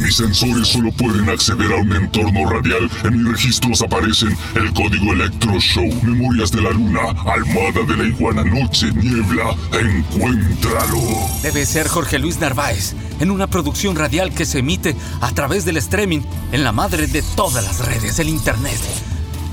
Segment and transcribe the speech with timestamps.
[0.00, 2.90] Mis sensores solo pueden acceder a un entorno radial.
[3.04, 8.04] En mis registros aparecen el código Electro Show, Memorias de la Luna, Almada de la
[8.04, 9.54] Iguana, Noche, Niebla.
[9.72, 11.00] Encuéntralo.
[11.42, 15.76] Debe ser Jorge Luis Narváez, en una producción radial que se emite a través del
[15.76, 16.20] streaming
[16.52, 18.80] en la madre de todas las redes, el Internet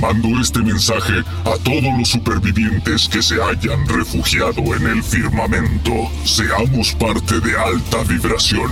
[0.00, 5.92] Mando este mensaje a todos los supervivientes que se hayan refugiado en el firmamento.
[6.24, 8.70] Seamos parte de alta vibración.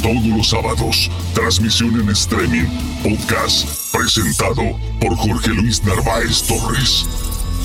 [0.00, 2.66] Todos los sábados, transmisión en streaming,
[3.02, 4.62] podcast, presentado
[5.00, 7.04] por Jorge Luis Narváez Torres.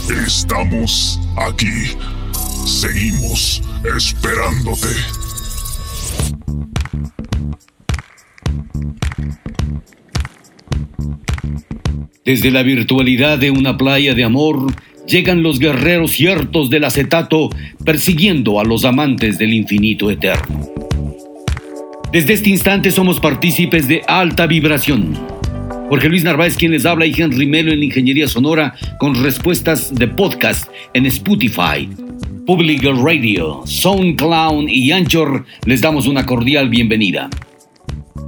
[0.09, 1.95] Estamos aquí.
[2.65, 4.95] Seguimos esperándote.
[12.23, 14.73] Desde la virtualidad de una playa de amor,
[15.07, 17.49] llegan los guerreros ciertos del acetato
[17.83, 20.67] persiguiendo a los amantes del infinito eterno.
[22.11, 25.17] Desde este instante somos partícipes de alta vibración.
[25.89, 30.07] Jorge Luis Narváez quien les habla y Henry Melo en Ingeniería Sonora con respuestas de
[30.07, 31.87] podcast en Spotify,
[32.45, 37.29] Public Radio, SoundCloud y Anchor les damos una cordial bienvenida.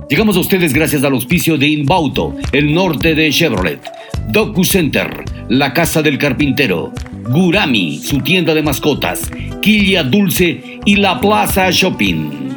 [0.09, 3.81] Llegamos a ustedes gracias al auspicio de Inbauto, el norte de Chevrolet,
[4.29, 9.29] Docu Center, la casa del carpintero, Gurami, su tienda de mascotas,
[9.61, 12.47] Quilla Dulce y la Plaza Shopping.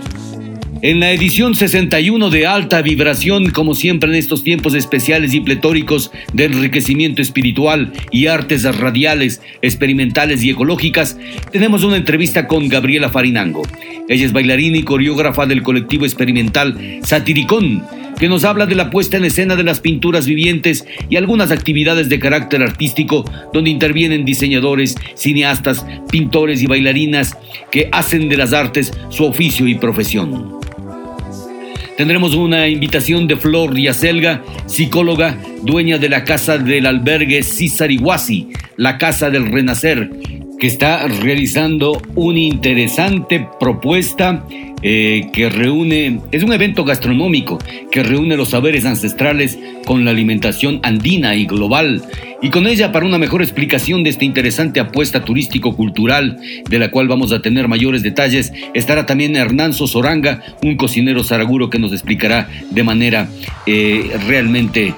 [0.83, 6.11] En la edición 61 de Alta Vibración, como siempre en estos tiempos especiales y pletóricos
[6.33, 11.19] de enriquecimiento espiritual y artes radiales, experimentales y ecológicas,
[11.53, 13.61] tenemos una entrevista con Gabriela Farinango.
[14.09, 17.85] Ella es bailarina y coreógrafa del colectivo experimental Satiricón,
[18.19, 22.09] que nos habla de la puesta en escena de las pinturas vivientes y algunas actividades
[22.09, 27.37] de carácter artístico donde intervienen diseñadores, cineastas, pintores y bailarinas
[27.71, 30.60] que hacen de las artes su oficio y profesión.
[32.01, 38.97] Tendremos una invitación de Flor Yacelga, psicóloga, dueña de la casa del albergue Cisarihuasi, la
[38.97, 40.09] casa del renacer,
[40.61, 44.45] que está realizando una interesante propuesta
[44.83, 47.59] eh, que reúne, es un evento gastronómico
[47.91, 52.03] que reúne los saberes ancestrales con la alimentación andina y global.
[52.43, 56.39] Y con ella, para una mejor explicación de esta interesante apuesta turístico-cultural,
[56.69, 61.69] de la cual vamos a tener mayores detalles, estará también Hernán Soranga, un cocinero zaraguro
[61.69, 63.29] que nos explicará de manera
[63.67, 64.95] eh, realmente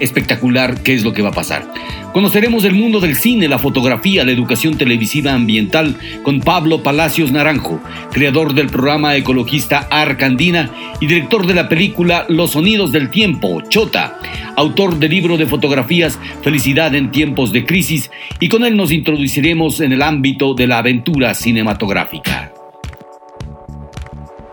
[0.00, 1.72] espectacular qué es lo que va a pasar.
[2.12, 7.80] Conoceremos el mundo del cine, la fotografía, la educación televisiva ambiental con Pablo Palacios Naranjo,
[8.12, 14.18] creador del programa ecologista Arcandina y director de la película Los Sonidos del Tiempo, Chota,
[14.56, 18.10] autor del libro de fotografías Felicidad en tiempos de crisis
[18.40, 22.52] y con él nos introduciremos en el ámbito de la aventura cinematográfica.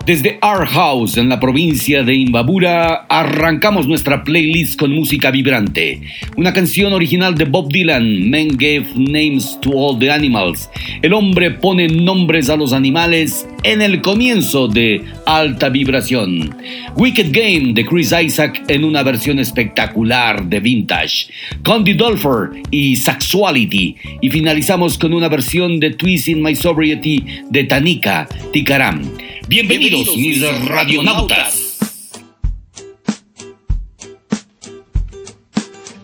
[0.05, 5.99] Desde Our House, en la provincia de Imbabura, arrancamos nuestra playlist con música vibrante.
[6.37, 10.69] Una canción original de Bob Dylan, Men Gave Names to All the Animals.
[11.01, 16.55] El hombre pone nombres a los animales en el comienzo de Alta Vibración.
[16.97, 21.29] Wicked Game de Chris Isaac en una versión espectacular de Vintage.
[21.63, 23.95] Condi Dolfer y Sexuality.
[24.21, 29.01] Y finalizamos con una versión de Twist in My Sobriety de Tanika Tikaram.
[29.47, 31.77] Bienvenidos, mis radionautas.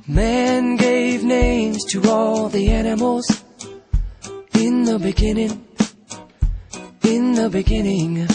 [0.06, 3.26] Man gave names to all the animals
[4.54, 5.66] in the beginning.
[7.04, 8.28] In the beginning.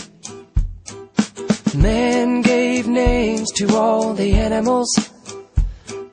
[1.76, 4.88] Man gave names to all the animals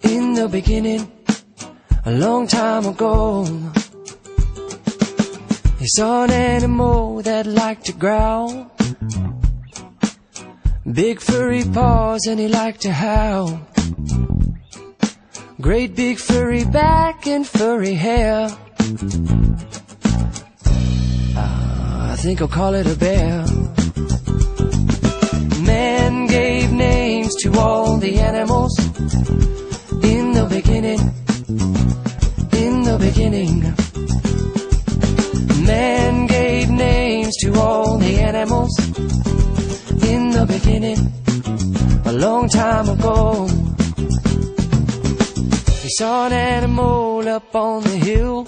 [0.03, 1.11] in the beginning.
[2.05, 3.47] A long time ago.
[5.83, 8.71] He saw an animal that liked to growl.
[10.89, 13.59] Big furry paws and he liked to howl.
[15.59, 18.47] Great big furry back and furry hair.
[21.35, 23.45] Uh, I think I'll call it a bear.
[25.65, 28.73] Man gave names to all the animals
[30.01, 31.01] in the beginning.
[32.53, 33.75] In the beginning.
[35.65, 38.77] Man gave names to all the animals
[40.03, 40.99] in the beginning,
[42.05, 43.47] a long time ago.
[45.83, 48.45] He saw an animal up on the hill,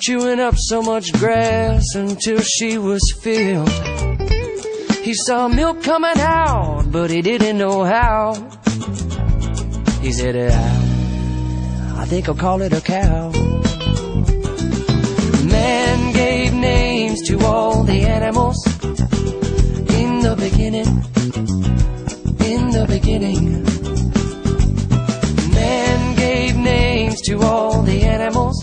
[0.00, 3.70] chewing up so much grass until she was filled.
[5.02, 8.34] He saw milk coming out, but he didn't know how.
[10.02, 13.32] He said, I, I think I'll call it a cow.
[15.50, 18.58] Man gave names to all the animals
[20.00, 20.90] in the beginning,
[22.52, 23.64] in the beginning.
[25.54, 28.62] Man gave names to all the animals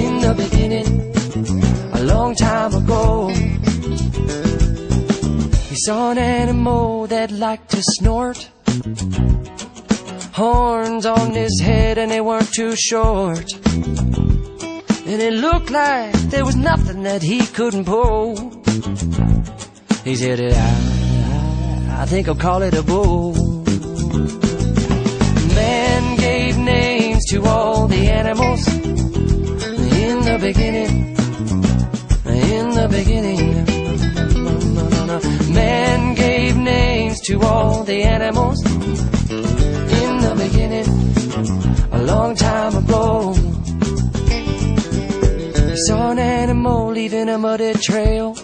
[0.00, 0.90] in the beginning,
[1.94, 3.28] a long time ago.
[5.68, 8.48] He saw an animal that liked to snort.
[10.32, 13.44] Horns on his head and they weren't too short.
[15.10, 18.36] And it looked like there was nothing that he couldn't pull.
[20.04, 23.34] He said, I, I think I'll call it a bull.
[25.56, 31.16] Man gave names to all the animals in the beginning.
[32.26, 33.64] In the beginning.
[35.52, 40.86] Man gave names to all the animals in the beginning.
[41.90, 43.59] A long time ago.
[45.86, 48.36] Saw an animal leaving a muddy trail.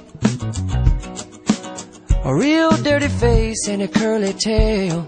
[2.24, 5.06] A real dirty face and a curly tail.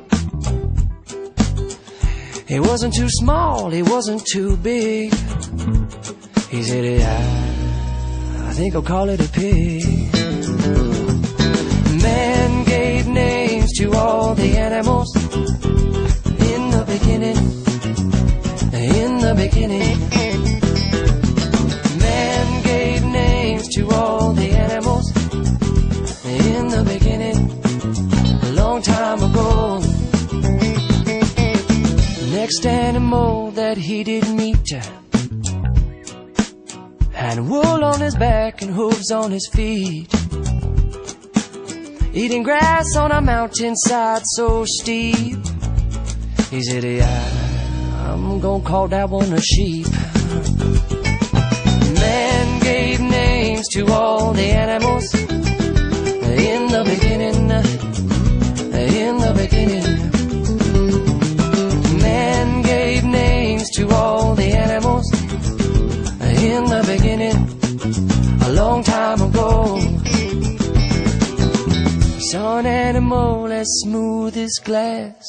[2.47, 5.15] He wasn't too small, he wasn't too big.
[6.51, 9.85] He said, I, I think I'll call it a pig.
[12.03, 15.15] Man gave names to all the animals
[16.53, 17.39] in the beginning.
[18.73, 20.18] In the beginning.
[32.59, 34.69] Next animal that he did meet
[37.13, 40.13] had wool on his back and hooves on his feet.
[42.13, 45.39] Eating grass on a mountainside so steep.
[46.51, 49.87] He said, yeah, I'm gonna call that one a sheep.
[51.95, 57.51] Man gave names to all the animals in the beginning,
[58.73, 59.88] in the beginning.
[66.89, 67.37] Beginning,
[68.45, 69.79] a long time ago.
[72.31, 75.23] Saw an animal as smooth as glass,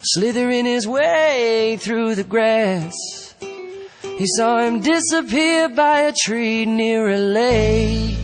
[0.00, 2.94] slithering his way through the grass.
[4.02, 8.23] He saw him disappear by a tree near a lake.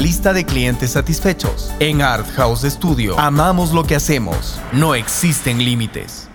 [0.00, 1.70] lista de clientes satisfechos.
[1.78, 4.58] En Art House Studio amamos lo que hacemos.
[4.72, 6.30] No existen límites.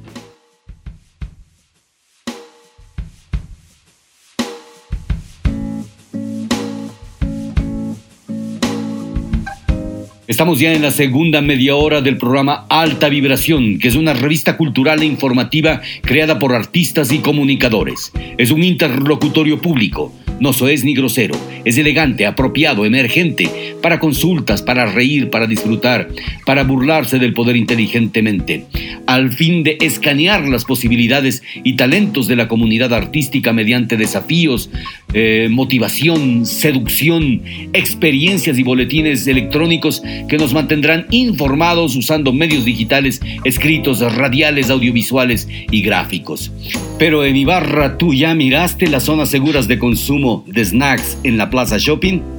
[10.28, 14.56] Estamos ya en la segunda media hora del programa Alta Vibración, que es una revista
[14.56, 18.10] cultural e informativa creada por artistas y comunicadores.
[18.36, 20.12] Es un interlocutorio público.
[20.40, 21.34] No es ni grosero,
[21.64, 26.08] es elegante, apropiado, emergente, para consultas, para reír, para disfrutar,
[26.44, 28.66] para burlarse del poder inteligentemente,
[29.06, 34.70] al fin de escanear las posibilidades y talentos de la comunidad artística mediante desafíos,
[35.18, 44.00] eh, motivación, seducción, experiencias y boletines electrónicos que nos mantendrán informados usando medios digitales, escritos,
[44.14, 46.52] radiales, audiovisuales y gráficos.
[46.98, 51.48] Pero en Ibarra, ¿tú ya miraste las zonas seguras de consumo de snacks en la
[51.48, 52.36] Plaza Shopping?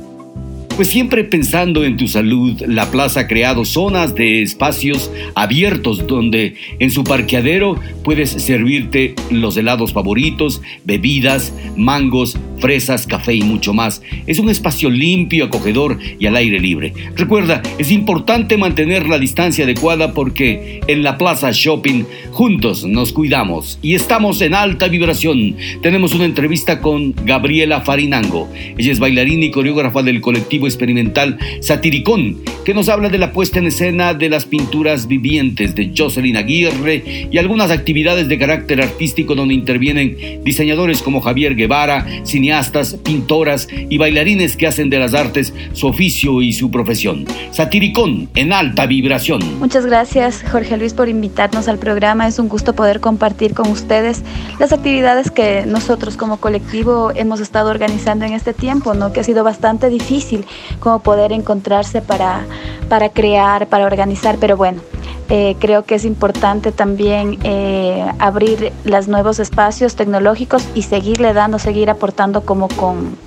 [0.77, 6.53] Pues siempre pensando en tu salud, la plaza ha creado zonas de espacios abiertos donde
[6.77, 14.03] en su parqueadero puedes servirte los helados favoritos, bebidas, mangos, fresas, café y mucho más.
[14.27, 16.93] Es un espacio limpio, acogedor y al aire libre.
[17.15, 23.79] Recuerda, es importante mantener la distancia adecuada porque en la Plaza Shopping juntos nos cuidamos
[23.81, 25.55] y estamos en alta vibración.
[25.81, 28.47] Tenemos una entrevista con Gabriela Farinango.
[28.77, 33.59] Ella es bailarina y coreógrafa del colectivo experimental Satiricón, que nos habla de la puesta
[33.59, 39.35] en escena de las pinturas vivientes de Jocelyn Aguirre y algunas actividades de carácter artístico
[39.35, 45.53] donde intervienen diseñadores como Javier Guevara, cineastas, pintoras y bailarines que hacen de las artes
[45.73, 47.25] su oficio y su profesión.
[47.51, 49.59] Satiricón en alta vibración.
[49.59, 52.27] Muchas gracias Jorge Luis por invitarnos al programa.
[52.27, 54.23] Es un gusto poder compartir con ustedes
[54.59, 59.13] las actividades que nosotros como colectivo hemos estado organizando en este tiempo, ¿no?
[59.13, 60.45] que ha sido bastante difícil
[60.79, 62.45] como poder encontrarse para,
[62.89, 64.81] para crear, para organizar, pero bueno,
[65.29, 71.59] Eh, creo que es importante también eh, abrir los nuevos espacios tecnológicos y seguirle dando,
[71.59, 73.17] seguir aportando como con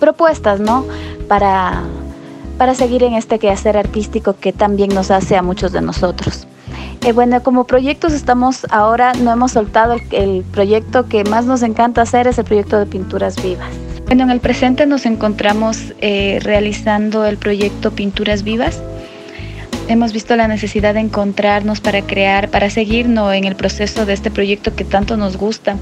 [0.00, 0.86] propuestas, ¿no?
[1.28, 1.82] Para,
[2.56, 6.46] para seguir en este quehacer artístico que también nos hace a muchos de nosotros.
[7.02, 12.02] Eh, bueno, como proyectos estamos ahora, no hemos soltado el, proyecto que más nos encanta
[12.02, 13.68] hacer, es el proyecto de pinturas vivas.
[14.12, 18.82] Bueno, en el presente nos encontramos realizando el proyecto Pinturas Vivas,
[19.88, 24.30] hemos visto la necesidad de encontrarnos para crear, para seguirnos en el proceso de este
[24.30, 25.78] proyecto que tanto nos gusta.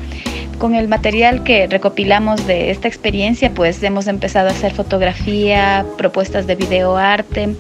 [0.59, 6.47] Con el material que recopilamos de esta experiencia, pues hemos empezado a hacer fotografía, propuestas
[6.47, 7.57] de videoarte.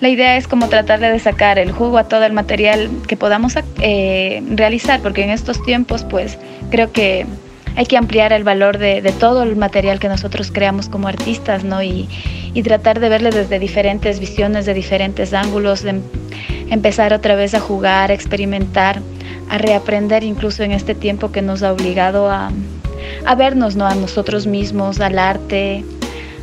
[0.00, 3.54] La idea es como tratar de sacar el jugo a todo el material que podamos
[3.80, 6.38] eh, realizar, porque en estos tiempos, pues
[6.72, 7.24] creo que
[7.76, 11.82] hay que ampliar el valor de, todo el material que nosotros creamos como artistas, ¿no?
[11.82, 12.08] Y,
[12.64, 16.00] tratar de verle desde diferentes visiones, de diferentes ángulos, de
[16.70, 19.00] empezar otra vez a jugar, a experimentar,
[19.48, 22.50] a reaprender incluso en este tiempo que nos ha obligado a,
[23.36, 23.86] vernos, ¿no?
[23.86, 25.84] A nosotros mismos, al arte,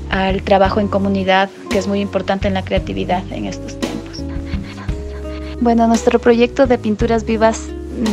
[0.09, 4.23] al trabajo en comunidad, que es muy importante en la creatividad en estos tiempos.
[5.59, 7.67] Bueno, nuestro proyecto de pinturas vivas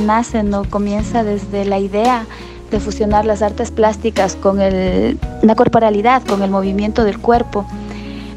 [0.05, 0.65] nace, ¿no?
[0.65, 2.27] Comienza desde la idea
[2.73, 7.67] de fusionar las artes plásticas con la corporalidad, con el movimiento del cuerpo,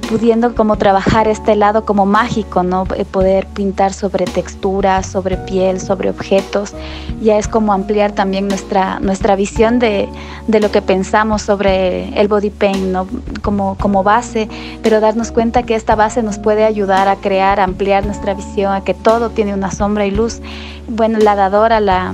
[0.10, 2.86] pudiendo como trabajar este lado como mágico, ¿no?
[2.95, 6.74] Eh, poder pintar sobre texturas, sobre piel, sobre objetos,
[7.21, 10.08] ya es como ampliar también nuestra, nuestra visión de,
[10.48, 13.08] lo que pensamos sobre el body paint, ¿no?
[13.41, 14.48] Como, como base,
[14.84, 18.74] pero darnos cuenta que esta base nos puede ayudar a crear, a ampliar nuestra visión,
[18.74, 20.41] a que todo tiene una sombra y luz.
[20.88, 22.13] Bueno, la dadora, la,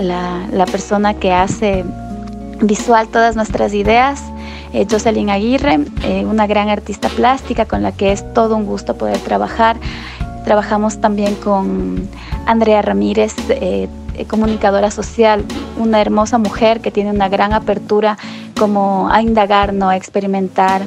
[0.00, 1.84] la, persona que hace
[2.60, 4.22] visual todas nuestras ideas,
[4.72, 8.96] eh, Jocelyn Aguirre, eh, una gran artista plástica con la que es todo un gusto
[8.96, 9.76] poder trabajar.
[10.44, 12.08] Trabajamos también con
[12.46, 13.88] Andrea Ramírez, eh,
[14.28, 15.44] comunicadora social,
[15.78, 18.18] una hermosa mujer que tiene una gran apertura
[18.58, 19.88] como a indagar, ¿no?
[19.88, 20.82] a experimentar,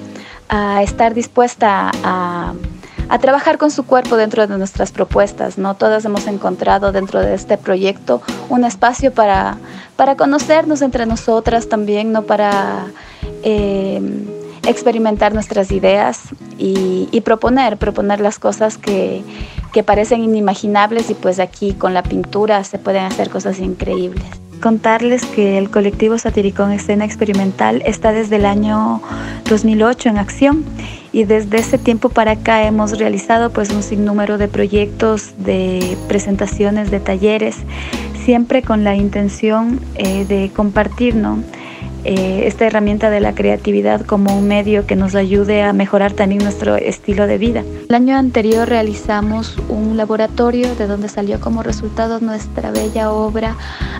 [0.49, 2.53] a estar dispuesta a a
[3.19, 5.57] trabajar con su cuerpo dentro de nuestras propuestas.
[5.57, 5.75] ¿no?
[5.75, 9.57] Todas hemos encontrado dentro de este proyecto un espacio para,
[9.95, 12.23] para conocernos entre nosotras también, ¿no?
[12.23, 12.87] para
[13.43, 14.01] eh,
[14.67, 16.21] experimentar nuestras ideas
[16.57, 19.23] y, proponer, proponer las cosas que,
[19.71, 25.25] que parecen inimaginables y pues aquí con la pintura se pueden hacer cosas increíbles contarles
[25.25, 29.01] que el colectivo Satiricón Escena Experimental está desde el año
[29.49, 30.63] 2008 en acción
[31.11, 36.91] y desde ese tiempo para acá hemos realizado pues un sinnúmero de proyectos, de presentaciones,
[36.91, 37.57] de talleres,
[38.23, 41.13] siempre con la intención eh, de compartir
[42.05, 46.43] eh, esta herramienta de la creatividad como un medio que nos ayude a mejorar también
[46.43, 47.63] nuestro estilo de vida.
[47.89, 53.55] El año anterior realizamos un laboratorio de donde salió como resultado nuestra bella obra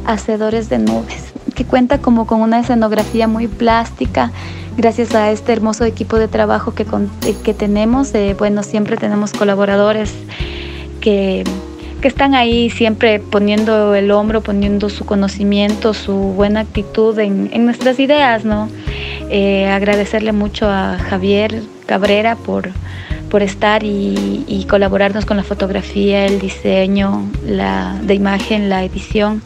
[0.05, 4.31] Hacedores de Nubes, que cuenta como con una escenografía muy plástica
[4.77, 9.31] gracias a este hermoso equipo de trabajo que, eh, que tenemos, eh, bueno, siempre tenemos
[9.31, 10.13] colaboradores
[10.99, 11.43] que,
[12.03, 17.65] que, están ahí siempre poniendo el hombro, poniendo su conocimiento, su buena actitud en, en
[17.65, 18.69] nuestras ideas, ¿no?
[19.29, 22.69] Eh, agradecerle mucho a Javier Cabrera por,
[23.29, 29.41] por estar y, y, colaborarnos con la fotografía, el diseño la, de imagen, la edición,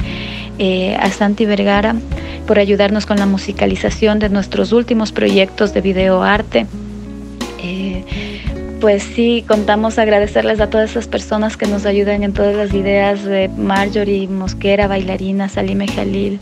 [1.00, 1.96] a Santi Vergara
[2.48, 6.65] por ayudarnos con la musicalización de nuestros últimos proyectos de videoarte.
[7.62, 8.04] Eh,
[8.80, 13.24] pues sí, contamos agradecerles a todas esas personas que nos ayudan en todas las ideas
[13.24, 16.40] de Marjorie Mosquera, bailarina, Salime Jalil,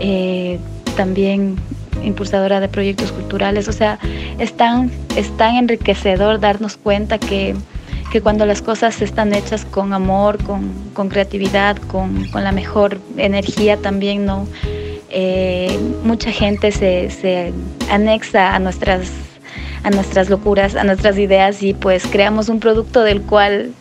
[0.00, 0.58] eh,
[0.96, 1.56] también
[2.02, 3.68] impulsadora de proyectos culturales.
[3.68, 3.98] O sea,
[4.38, 7.54] es tan, es tan enriquecedor darnos cuenta que,
[8.12, 12.98] que cuando las cosas están hechas con amor, con, con creatividad, con, con, la mejor
[13.16, 14.46] energía también, ¿no?
[15.16, 17.52] Eh, mucha gente se,
[17.88, 19.12] anexa a nuestras,
[19.84, 23.72] a nuestras locuras, a nuestras ideas y pues creamos un producto del cual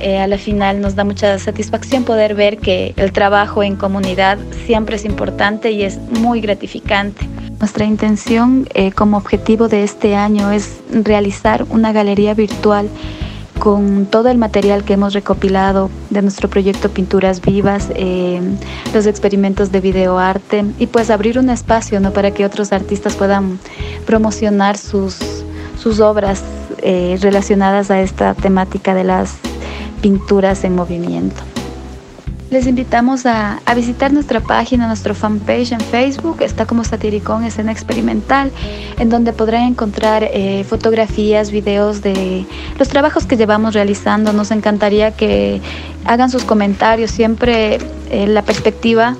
[0.00, 4.38] eh, a la final nos da mucha satisfacción poder ver que el trabajo en comunidad
[4.66, 7.26] siempre es importante y es muy gratificante.
[7.58, 12.88] Nuestra intención eh, como objetivo de este año es realizar una galería virtual
[13.58, 18.40] con todo el material que hemos recopilado de nuestro proyecto Pinturas Vivas, eh,
[18.94, 22.12] los experimentos de videoarte y pues abrir un espacio ¿no?
[22.12, 23.58] para que otros artistas puedan
[24.06, 25.18] promocionar sus,
[25.80, 26.42] sus obras
[26.82, 29.36] eh, relacionadas a esta temática de las
[30.00, 31.47] pinturas en movimiento.
[32.50, 38.50] Les invitamos a, visitar nuestra página, nuestro fanpage en Facebook, está como Satiricón Escena Experimental,
[38.98, 42.46] en donde podrán encontrar eh, fotografías, videos de
[42.78, 44.32] los trabajos que llevamos realizando.
[44.32, 45.60] Nos encantaría que
[46.06, 47.80] hagan sus comentarios, siempre
[48.10, 49.14] eh, la perspectiva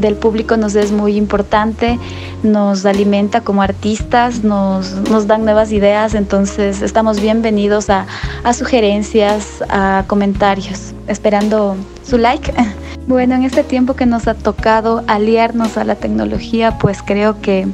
[0.00, 1.98] del público nos es muy importante,
[2.42, 8.06] nos alimenta como artistas, nos, nos dan nuevas ideas, entonces estamos bienvenidos a,
[8.52, 12.52] sugerencias, a comentarios, esperando su like.
[13.08, 17.66] Bueno, en este tiempo que nos ha tocado aliarnos a la tecnología, pues creo que,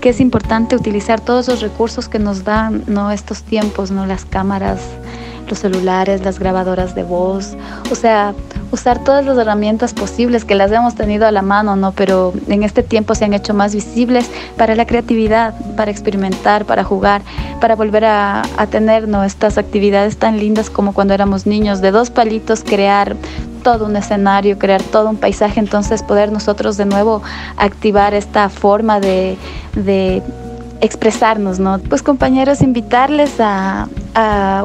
[0.00, 3.10] que es importante utilizar todos los recursos que nos dan ¿no?
[3.10, 4.06] estos tiempos, ¿no?
[4.06, 4.78] las cámaras,
[5.50, 7.56] los celulares, las grabadoras de voz,
[7.90, 8.34] o sea,
[8.70, 11.92] usar todas las herramientas posibles que las hemos tenido a la mano, ¿no?
[11.92, 16.84] Pero en este tiempo se han hecho más visibles para la creatividad, para experimentar, para
[16.84, 17.22] jugar,
[17.60, 19.24] para volver a, tener ¿no?
[19.24, 23.16] estas actividades tan lindas como cuando éramos niños, de dos palitos crear
[23.64, 27.22] todo un escenario, crear todo un paisaje, entonces poder nosotros de nuevo
[27.56, 29.36] activar esta forma de,
[29.74, 30.22] de
[30.80, 31.78] expresarnos, ¿no?
[31.78, 33.88] Pues compañeros, invitarles a,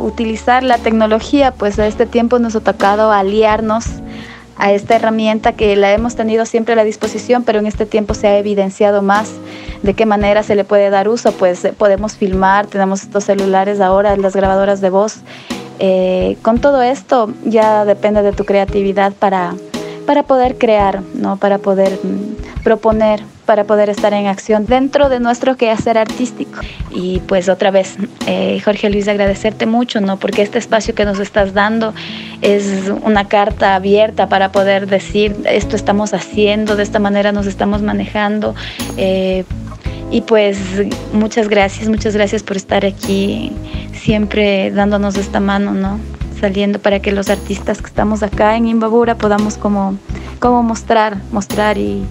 [0.01, 3.85] utilizar la tecnología, pues a este tiempo nos ha tocado aliarnos
[4.57, 8.13] a esta herramienta que la hemos tenido siempre a la disposición, pero en este tiempo
[8.13, 9.31] se ha evidenciado más
[9.83, 14.17] de qué manera se le puede dar uso, pues podemos filmar, tenemos estos celulares ahora,
[14.17, 15.19] las grabadoras de voz.
[15.79, 19.55] Eh, con todo esto ya depende de tu creatividad para,
[20.05, 21.37] para poder crear, ¿no?
[21.37, 26.59] para poder mm, proponer para poder estar en acción dentro de nuestro quehacer artístico.
[26.91, 27.95] Y pues otra vez,
[28.27, 30.17] eh, Jorge Luis, agradecerte mucho, ¿no?
[30.17, 31.93] Porque este espacio que nos estás dando
[32.41, 37.81] es una carta abierta para poder decir, esto estamos haciendo, de esta manera nos estamos
[37.81, 38.55] manejando.
[38.97, 39.45] Eh,
[40.11, 40.57] y pues
[41.13, 43.51] muchas gracias, muchas gracias por estar aquí,
[43.93, 45.99] siempre dándonos esta mano, ¿no?
[46.39, 49.97] Saliendo para que los artistas que estamos acá en Imbabura podamos como,
[50.39, 52.05] como mostrar, mostrar y,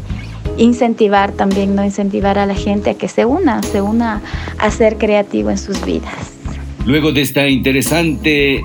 [0.58, 1.84] incentivar también, ¿no?
[1.84, 4.22] Incentivar a la gente a que se una, se una
[4.58, 6.14] a ser creativo en sus vidas.
[6.86, 8.62] Luego de esta interesante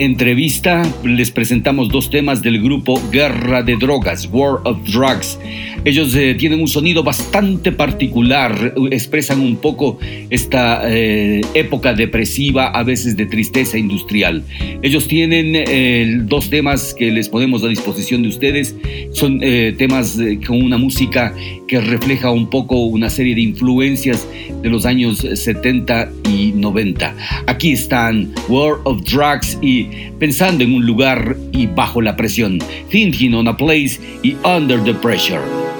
[0.00, 5.38] entrevista les presentamos dos temas del grupo Guerra de Drogas, War of Drugs.
[5.84, 9.98] Ellos eh, tienen un sonido bastante particular, expresan un poco
[10.30, 14.42] esta eh, época depresiva, a veces de tristeza industrial.
[14.80, 18.74] Ellos tienen eh, dos temas que les ponemos a disposición de ustedes,
[19.12, 19.40] son
[19.76, 21.34] temas con una música
[21.70, 24.26] que refleja un poco una serie de influencias
[24.60, 27.14] de los años 70 y 90.
[27.46, 29.84] Aquí están War of Drugs y
[30.18, 32.58] pensando en un lugar y bajo la presión,
[32.90, 35.79] Thinking on a Place y Under the Pressure.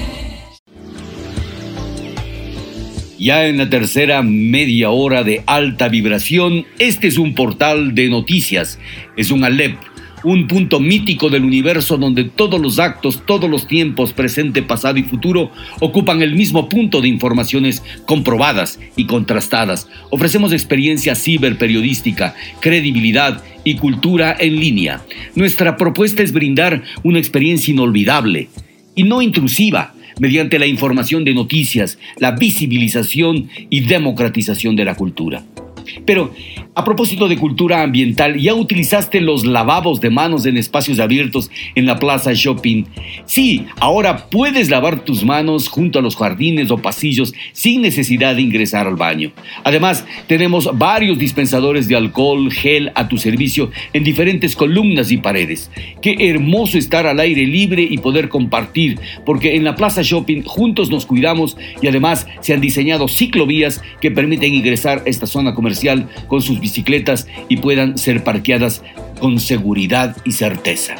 [3.20, 8.80] Ya en la tercera media hora de alta vibración, este es un portal de noticias,
[9.16, 9.78] es un Alep
[10.24, 15.02] un punto mítico del universo donde todos los actos, todos los tiempos, presente, pasado y
[15.02, 15.50] futuro,
[15.80, 19.88] ocupan el mismo punto de informaciones comprobadas y contrastadas.
[20.10, 25.02] Ofrecemos experiencia ciberperiodística, credibilidad y cultura en línea.
[25.34, 28.48] Nuestra propuesta es brindar una experiencia inolvidable
[28.94, 35.42] y no intrusiva mediante la información de noticias, la visibilización y democratización de la cultura.
[36.04, 36.34] Pero
[36.72, 41.84] a propósito de cultura ambiental, ¿ya utilizaste los lavabos de manos en espacios abiertos en
[41.84, 42.84] la plaza shopping?
[43.26, 48.42] Sí, ahora puedes lavar tus manos junto a los jardines o pasillos sin necesidad de
[48.42, 49.32] ingresar al baño.
[49.64, 55.72] Además, tenemos varios dispensadores de alcohol, gel a tu servicio en diferentes columnas y paredes.
[56.00, 60.88] Qué hermoso estar al aire libre y poder compartir, porque en la plaza shopping juntos
[60.88, 66.08] nos cuidamos y además se han diseñado ciclovías que permiten ingresar a esta zona comercial
[66.28, 68.82] con sus bicicletas y puedan ser parqueadas
[69.18, 70.96] con seguridad y certeza.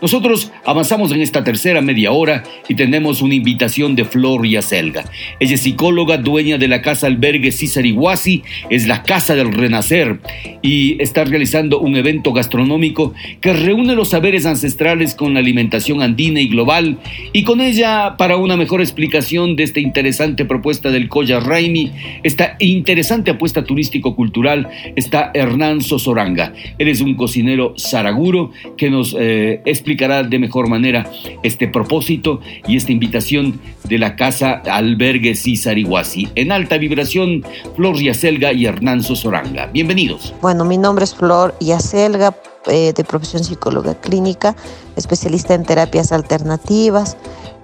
[0.00, 5.04] Nosotros avanzamos en esta tercera media hora y tenemos una invitación de Flor Yacelga.
[5.40, 10.20] Ella es psicóloga, dueña de la casa albergue César Iguasi, es la Casa del Renacer
[10.62, 16.40] y está realizando un evento gastronómico que reúne los saberes ancestrales con la alimentación andina
[16.40, 16.98] y global
[17.32, 21.90] y con ella para una mejor explicación de esta interesante propuesta del Coya Raimi,
[22.22, 26.52] esta interesante apuesta turístico-cultural, está Hernán Sosoranga.
[26.78, 31.10] Él es un cocinero saraguro que nos eh, explicará de mejor manera
[31.42, 36.28] este propósito y esta invitación de la Casa Albergue César Iguasi.
[36.34, 37.42] En alta vibración,
[37.74, 39.66] Flor Yacelga y Hernán Sosoranga.
[39.72, 40.34] Bienvenidos.
[40.42, 42.36] Bueno, mi nombre es Flor Yacelga,
[42.66, 44.54] eh, de profesión psicóloga clínica,
[44.94, 47.16] especialista en terapias alternativas.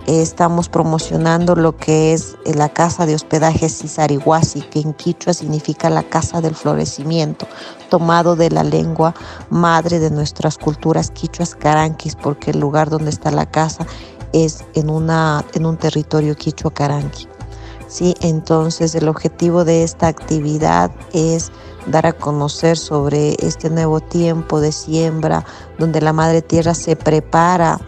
[0.07, 5.89] Estamos promocionando lo que es eh, la casa de hospedaje Cisariguasi, que en quichua significa
[5.89, 7.47] la casa del florecimiento,
[7.89, 9.15] tomado de la lengua
[9.49, 13.87] madre de nuestras culturas quichuas caranquis, porque el lugar donde está la casa
[14.35, 17.27] es en, una, en un territorio quichua caranqui.
[17.89, 18.15] ¿sí?
[18.21, 21.51] Entonces el objetivo de esta actividad es
[21.87, 25.45] dar a conocer sobre este nuevo tiempo de siembra,
[25.79, 27.79] donde la Madre Tierra se prepara,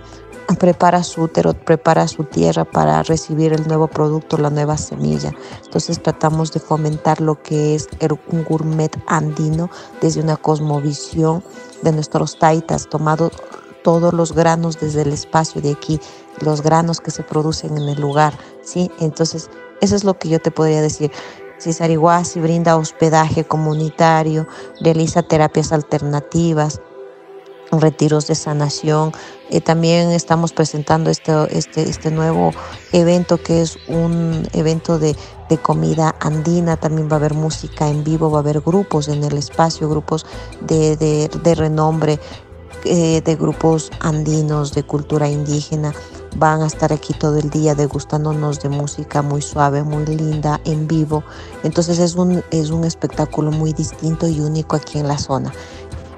[0.54, 5.32] prepara su útero, prepara su tierra para recibir el nuevo producto, la nueva semilla.
[5.64, 7.88] Entonces tratamos de fomentar lo que es
[8.30, 9.70] un gourmet andino
[10.00, 11.42] desde una cosmovisión
[11.82, 13.30] de nuestros taitas, tomado
[13.82, 16.00] todos los granos desde el espacio de aquí,
[16.40, 18.90] los granos que se producen en el lugar, ¿sí?
[18.98, 21.10] Entonces, eso es lo que yo te podría decir.
[21.58, 24.46] Cisariguasi brinda hospedaje comunitario,
[24.80, 26.80] realiza terapias alternativas,
[27.72, 29.12] retiros de sanación.
[29.50, 32.52] Eh, también estamos presentando este, este, este nuevo
[32.92, 35.16] evento que es un evento de,
[35.48, 36.76] de, comida andina.
[36.76, 40.26] También va a haber música en vivo, va a haber grupos en el espacio, grupos
[40.60, 42.18] de, de, de renombre,
[42.84, 45.92] eh, de grupos andinos, de cultura indígena
[46.38, 50.86] van a estar aquí todo el día degustándonos de música muy suave, muy linda, en
[50.86, 51.24] vivo.
[51.62, 55.52] Entonces es un, es un espectáculo muy distinto y único aquí en la zona.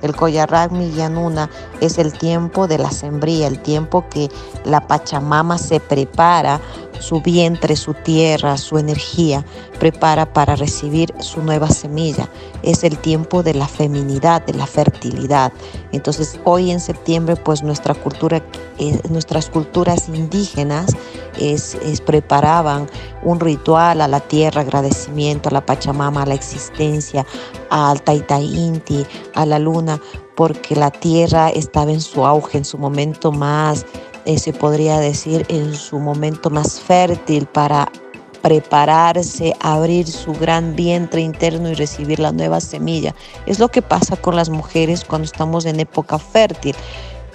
[0.03, 4.29] El Coyarragmi Yanuna es el tiempo de la sembría, el tiempo que
[4.65, 6.61] la Pachamama se prepara
[7.01, 9.45] su vientre, su tierra, su energía,
[9.79, 12.29] prepara para recibir su nueva semilla.
[12.63, 15.53] Es el tiempo de la feminidad, de la fertilidad.
[15.93, 18.43] Entonces hoy en septiembre pues nuestra cultura,
[18.79, 20.97] eh, nuestras culturas indígenas
[21.39, 22.89] es, preparaban
[23.23, 27.27] un ritual a la tierra, agradecimiento a la Pachamama, a la existencia,
[27.71, 30.01] al Taita Inti, a la luna,
[30.37, 33.87] porque la tierra estaba en su auge, en su momento más
[34.25, 37.91] eh, se podría decir, en su momento más fértil para
[38.43, 43.15] prepararse, abrir su gran vientre interno y recibir la nueva semilla.
[43.47, 46.75] Es lo que pasa con las mujeres cuando estamos en época fértil.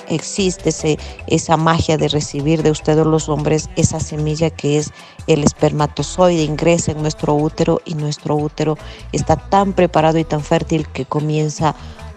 [0.07, 4.91] Existe ese, esa magia de recibir de ustedes los hombres esa semilla que es
[5.27, 8.77] el espermatozoide, ingresa en nuestro útero y nuestro útero
[9.13, 11.73] está tan preparado y tan fértil que comienza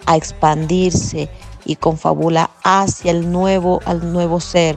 [0.07, 1.29] a expandirse
[1.65, 4.77] y confabula hacia el nuevo, al nuevo ser,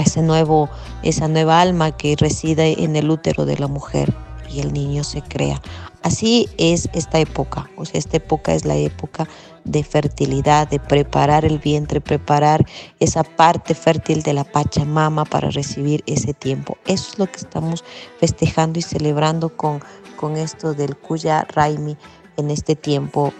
[0.00, 0.68] a ese nuevo,
[1.02, 4.12] esa nueva alma que reside en el útero de la mujer
[4.48, 5.60] y el niño se crea.
[6.02, 9.28] Así es esta época, o sea, esta época es la época
[9.64, 12.64] de fertilidad, de preparar el vientre, preparar
[12.98, 16.78] esa parte fértil de la Pachamama para recibir ese tiempo.
[16.86, 17.84] Eso es lo que estamos
[18.18, 19.82] festejando y celebrando con,
[20.16, 21.98] con esto del Kuya Raimi
[22.38, 23.34] en este tiempo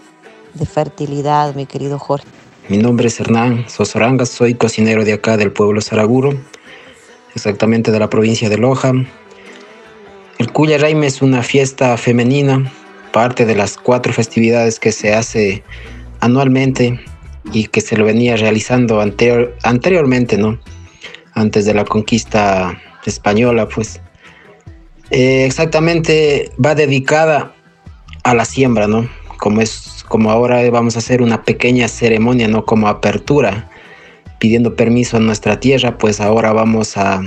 [0.53, 2.40] de fertilidad, mi querido Jorge.
[2.71, 6.33] Mi nombre es Hernán Sosoranga, soy cocinero de acá del pueblo Saraguro,
[7.35, 8.93] exactamente de la provincia de Loja.
[10.37, 12.71] El Cuya Raime es una fiesta femenina,
[13.11, 15.63] parte de las cuatro festividades que se hace
[16.21, 16.97] anualmente
[17.51, 20.57] y que se lo venía realizando anterior, anteriormente, ¿no?
[21.33, 23.99] Antes de la conquista española, pues.
[25.09, 27.53] Eh, exactamente va dedicada
[28.23, 29.09] a la siembra, ¿no?
[29.39, 33.69] Como es como ahora vamos a hacer una pequeña ceremonia, no como apertura,
[34.39, 37.21] pidiendo permiso a nuestra tierra, pues ahora vamos a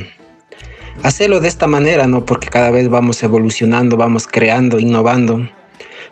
[1.03, 2.27] hacerlo de esta manera, ¿no?
[2.27, 5.49] Porque cada vez vamos evolucionando, vamos creando, innovando.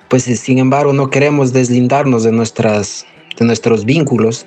[0.09, 3.05] Pues sin embargo no queremos deslindarnos de, nuestras,
[3.39, 4.47] de nuestros vínculos,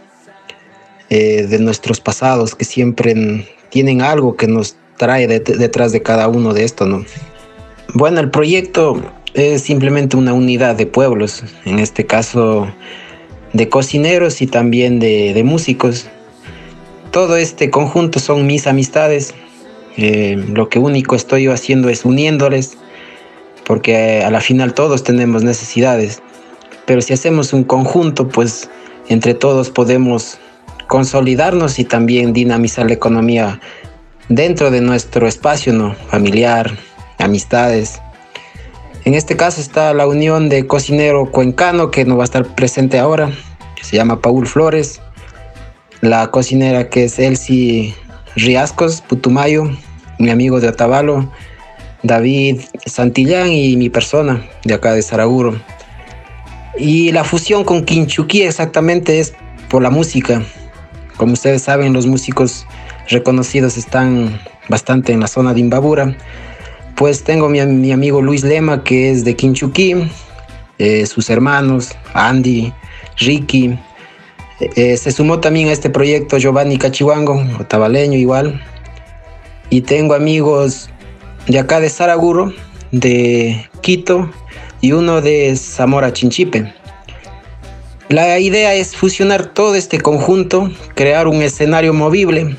[1.11, 6.55] eh, de nuestros pasados, que siempre tienen algo que nos trae detrás de cada uno
[6.55, 7.05] de esto, ¿no?
[7.93, 8.99] Bueno, el proyecto
[9.36, 12.67] es simplemente una unidad de pueblos, en este caso
[13.53, 16.07] de cocineros y también de, músicos.
[17.11, 19.33] Todo este conjunto son mis amistades.
[19.97, 22.77] Eh, lo que único estoy haciendo es uniéndoles,
[23.65, 26.21] porque a la final todos tenemos necesidades.
[26.86, 28.69] Pero si hacemos un conjunto, pues
[29.09, 30.38] entre todos podemos
[30.88, 33.59] consolidarnos y también dinamizar la economía
[34.29, 35.93] dentro de nuestro espacio ¿no?
[36.09, 36.71] familiar,
[37.17, 38.01] amistades.
[39.06, 42.97] En este caso está la unión de cocinero cuencano que no va a estar presente
[42.97, 43.32] ahora,
[43.76, 44.99] que se llama Paul Flores,
[46.01, 47.93] la cocinera que es Elsie
[48.36, 49.70] Riascos Putumayo,
[50.18, 51.32] mi amigo de Otavalo,
[52.01, 55.62] David Santillán y mi persona de acá de Saraguro.
[56.76, 59.36] Y la fusión con Quinchuquí exactamente es
[59.70, 60.41] por la música.
[61.18, 62.66] Como ustedes saben, los músicos
[63.08, 66.18] reconocidos están bastante en la zona de Imbabura.
[66.96, 70.10] Pues tengo mi, mi amigo Luis Lema, que es de Quinchuquí,
[70.78, 72.72] eh, sus hermanos, Andy,
[73.18, 73.78] Ricky.
[74.62, 78.62] Eh, se sumó también a este proyecto Giovanni Cachihuango, otavaleño igual.
[79.70, 80.89] Y tengo amigos
[81.48, 82.54] de acá de Saraguro,
[82.91, 84.32] de Quito
[84.80, 86.74] y uno de Zamora Chinchipe.
[88.08, 92.56] La idea es fusionar todo este conjunto, crear un escenario movible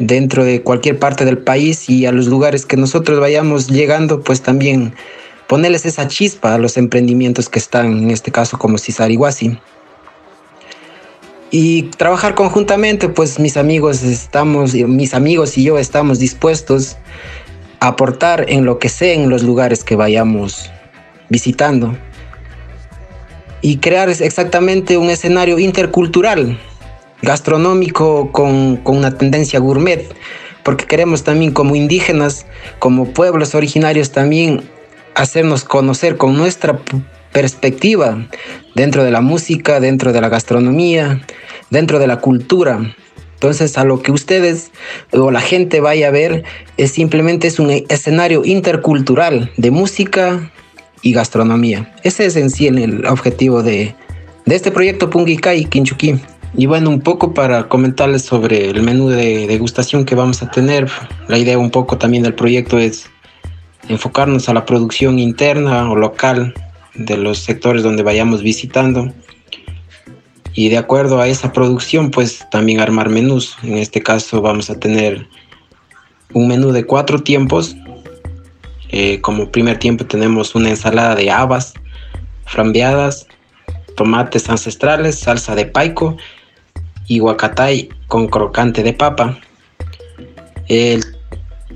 [0.00, 4.40] dentro de cualquier parte del país y a los lugares que nosotros vayamos llegando, pues
[4.40, 4.94] también
[5.46, 9.58] ponerles esa chispa a los emprendimientos que están, en este caso como Cisariguasi.
[11.52, 16.96] Y trabajar conjuntamente, pues mis amigos estamos, mis amigos y yo estamos dispuestos
[17.80, 20.70] a aportar en lo que sea en los lugares que vayamos
[21.28, 21.96] visitando
[23.62, 26.58] y crear exactamente un escenario intercultural
[27.22, 30.12] gastronómico con, con una tendencia gourmet,
[30.62, 32.46] porque queremos también como indígenas,
[32.78, 34.62] como pueblos originarios también
[35.14, 36.80] hacernos conocer con nuestra
[37.32, 38.26] perspectiva
[38.74, 41.20] dentro de la música, dentro de la gastronomía,
[41.70, 42.94] dentro de la cultura.
[43.34, 44.70] Entonces, a lo que ustedes
[45.12, 46.44] o la gente vaya a ver
[46.76, 50.50] es simplemente es un escenario intercultural de música
[51.02, 51.94] y gastronomía.
[52.02, 53.94] Ese es en sí el objetivo de,
[54.44, 56.20] de este proyecto Pungikai Quinchuquí.
[56.56, 60.90] Y bueno, un poco para comentarles sobre el menú de degustación que vamos a tener.
[61.28, 63.08] La idea un poco también del proyecto es
[63.88, 66.54] enfocarnos a la producción interna o local
[66.94, 69.12] de los sectores donde vayamos visitando.
[70.52, 73.56] Y de acuerdo a esa producción, pues también armar menús.
[73.62, 75.28] En este caso vamos a tener
[76.32, 77.76] un menú de cuatro tiempos.
[78.88, 81.74] Eh, como primer tiempo tenemos una ensalada de habas,
[82.44, 83.28] frambeadas,
[83.96, 86.16] tomates ancestrales, salsa de paico
[87.10, 89.36] y guacatay con crocante de papa.
[90.68, 91.04] El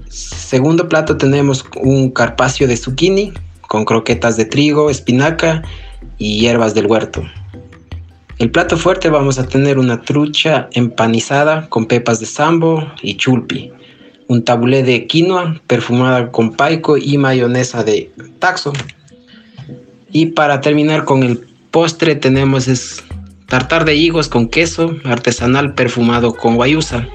[0.08, 3.32] segundo plato tenemos un carpacio de zucchini
[3.62, 5.62] con croquetas de trigo, espinaca
[6.18, 7.24] y hierbas del huerto.
[8.38, 13.72] El plato fuerte vamos a tener una trucha empanizada con pepas de sambo y chulpi,
[14.28, 18.72] un tabulé de quinoa perfumada con paico y mayonesa de taxo.
[20.12, 22.68] Y para terminar con el postre tenemos
[23.54, 27.06] tartar de higos con queso artesanal perfumado con guayusa.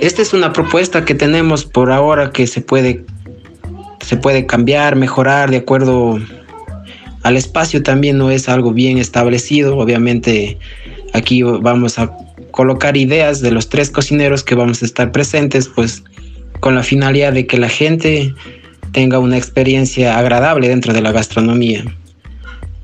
[0.00, 3.04] Esta es una propuesta que tenemos por ahora que se puede,
[4.00, 6.18] se puede cambiar, mejorar de acuerdo
[7.24, 9.76] al espacio también no es algo bien establecido.
[9.76, 10.56] Obviamente
[11.12, 12.10] aquí vamos a
[12.50, 16.04] colocar ideas de los tres cocineros que vamos a estar presentes, pues
[16.60, 18.34] con la finalidad de que la gente
[18.92, 21.84] tenga una experiencia agradable dentro de la gastronomía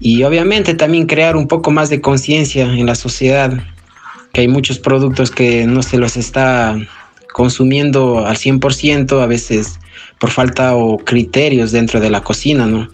[0.03, 3.63] y obviamente también crear un poco más de conciencia en la sociedad,
[4.33, 6.77] que hay muchos productos que no se los está
[7.33, 9.79] consumiendo al 100%, a veces
[10.19, 12.89] por falta o criterios dentro de la cocina, ¿no?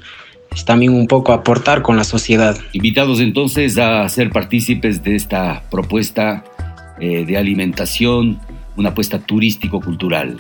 [0.55, 2.59] Es también un poco aportar con la sociedad.
[2.73, 6.45] Invitados entonces a ser partícipes de esta propuesta
[7.01, 8.39] eh, de alimentación,
[8.77, 10.37] una apuesta turístico-cultural.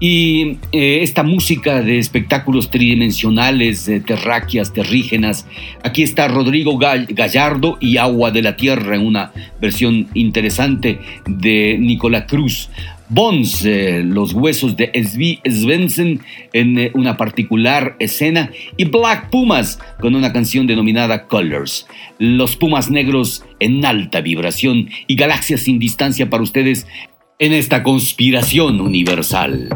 [0.00, 5.46] Y eh, esta música de espectáculos tridimensionales, terráqueas, terrígenas.
[5.82, 12.26] Aquí está Rodrigo Gallardo y Agua de la Tierra en una versión interesante de Nicola
[12.26, 12.70] Cruz.
[13.12, 16.20] Bones, eh, los huesos de Svi Svensson
[16.52, 21.88] en eh, una particular escena y Black Pumas con una canción denominada Colors.
[22.20, 26.86] Los Pumas negros en alta vibración y galaxias sin distancia para ustedes
[27.40, 29.70] en esta conspiración universal.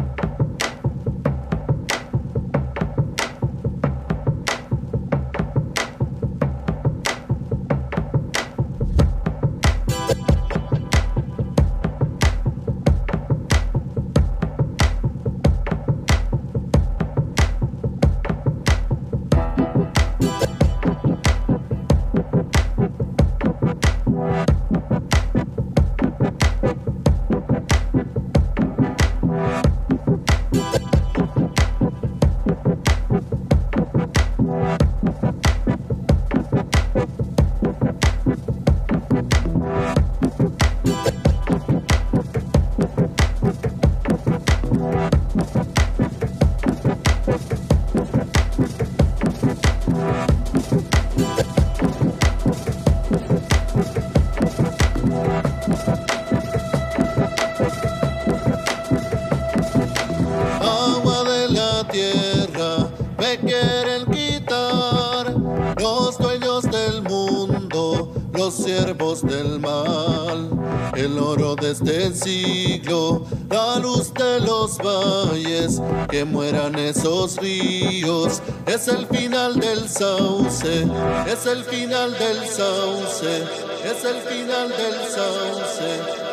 [71.05, 75.79] El oro de este siglo, la luz de los valles,
[76.09, 80.87] que mueran esos ríos, es el final del sauce,
[81.27, 83.43] es el final del sauce,
[83.83, 86.24] es el final del sauce,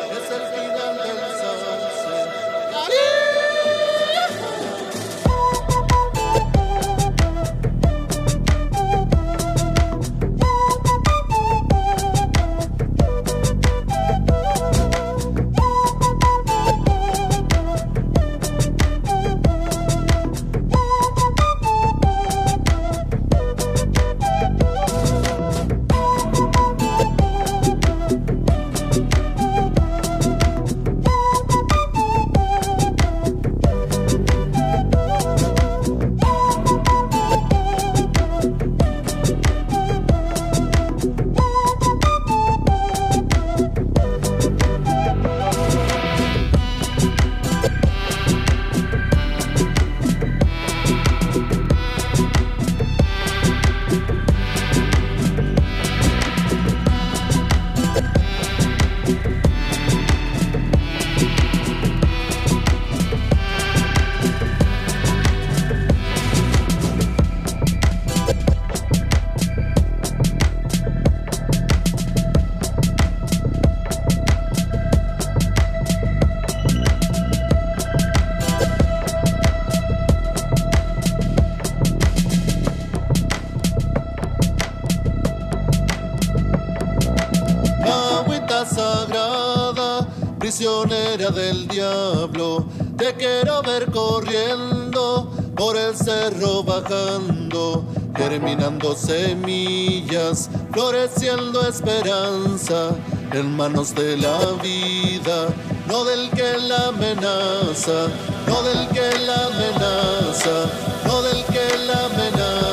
[91.31, 92.65] del diablo,
[92.97, 102.89] te quiero ver corriendo por el cerro bajando, germinando semillas, floreciendo esperanza
[103.31, 105.47] en manos de la vida,
[105.87, 108.07] no del que la amenaza,
[108.47, 110.69] no del que la amenaza,
[111.05, 112.72] no del que la amenaza.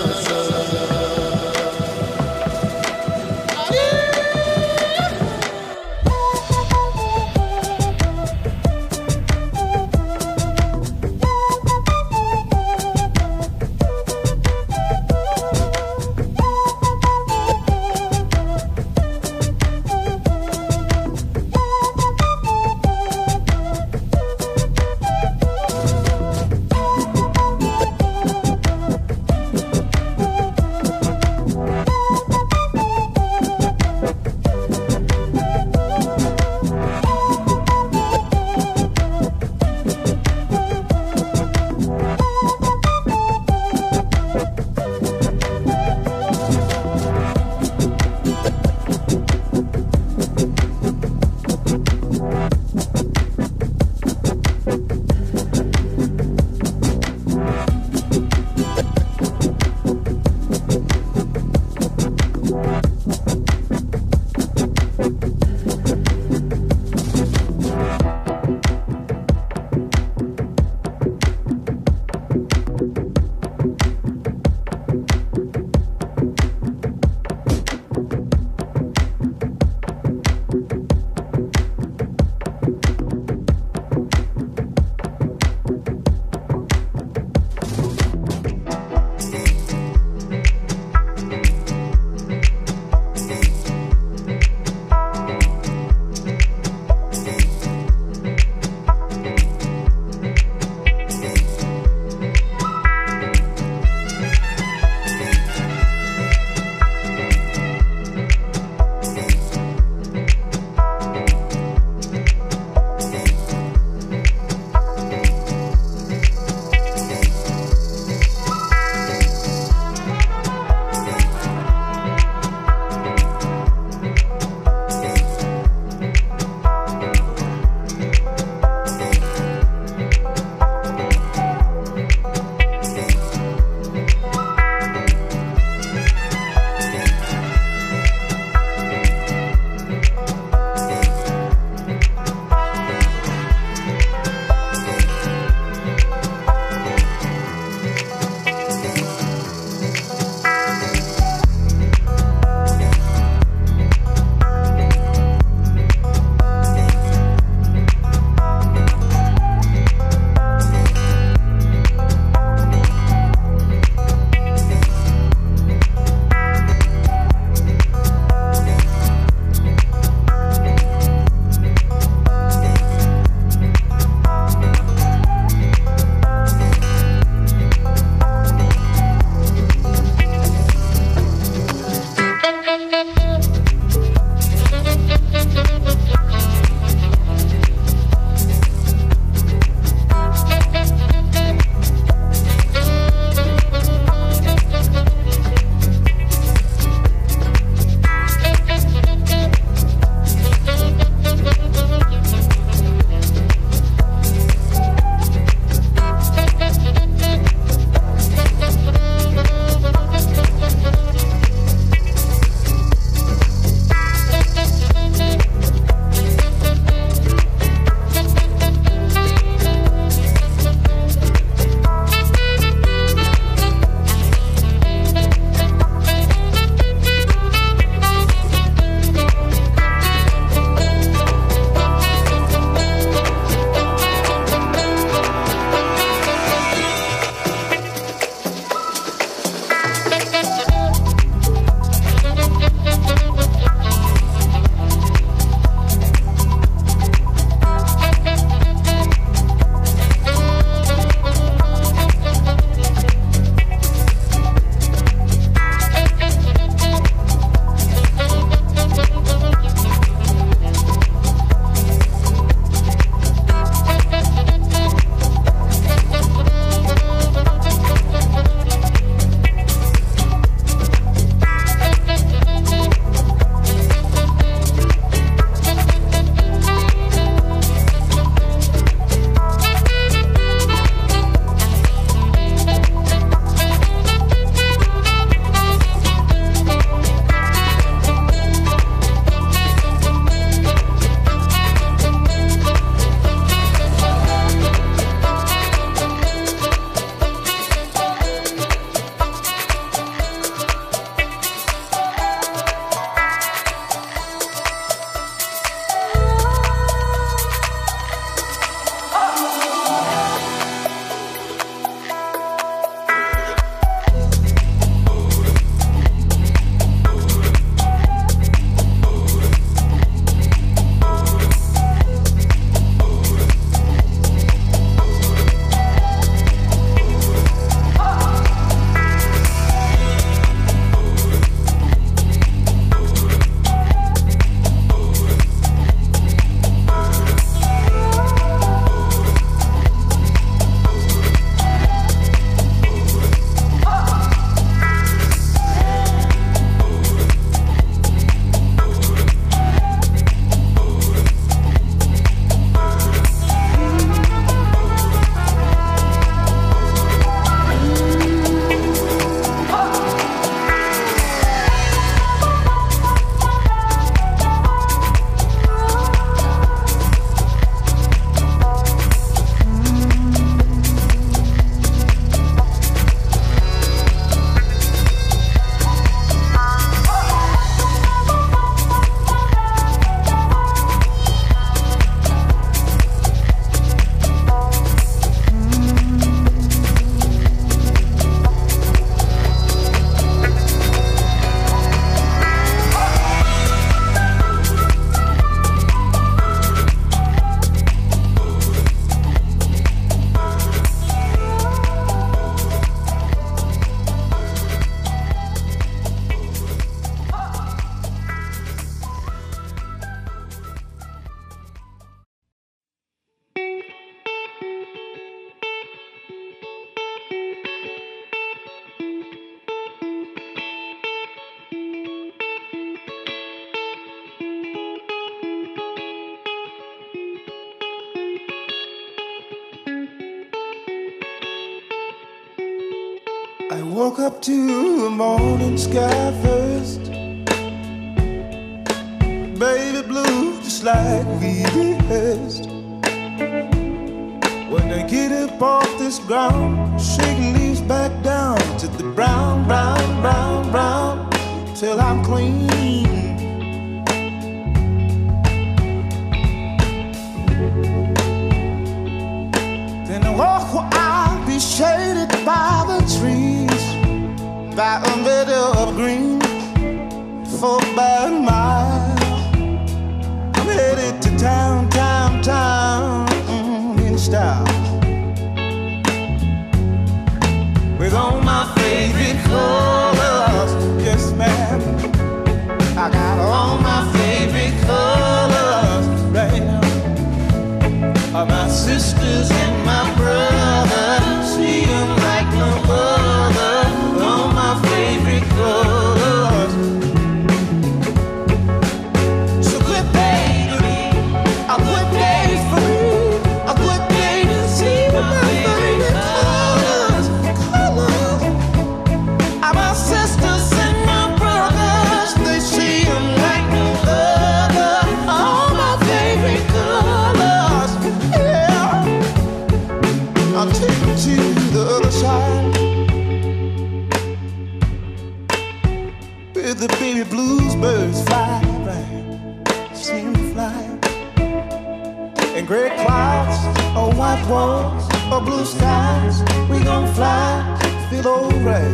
[535.45, 537.63] blue skies, we gon' fly,
[538.11, 538.93] feel alright.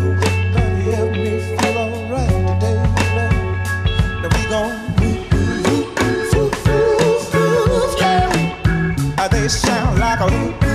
[0.55, 2.81] Honey, help me feel alright today.
[4.23, 5.85] Now we gon' ooh ooh ooh
[6.37, 6.91] ooh ooh
[7.37, 7.67] ooh.
[9.31, 10.66] They sound like a ooh.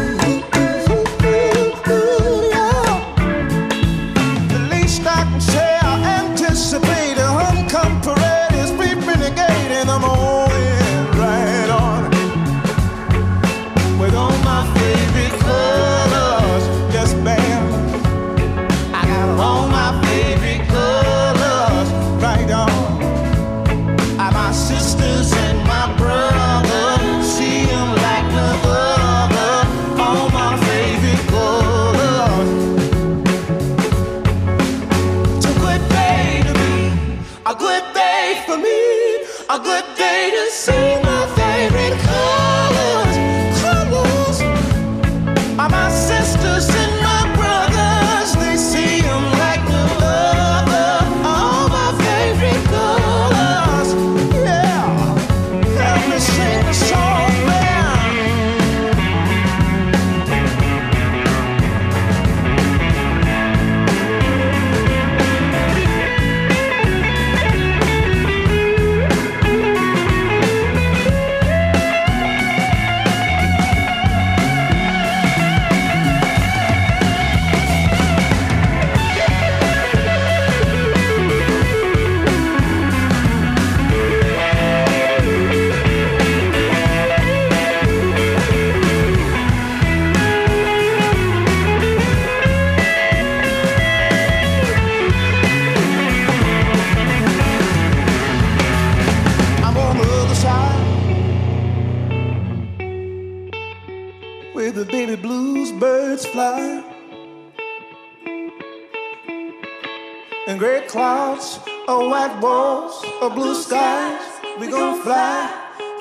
[112.31, 114.21] white walls or blue skies.
[114.59, 115.49] We gon' fly,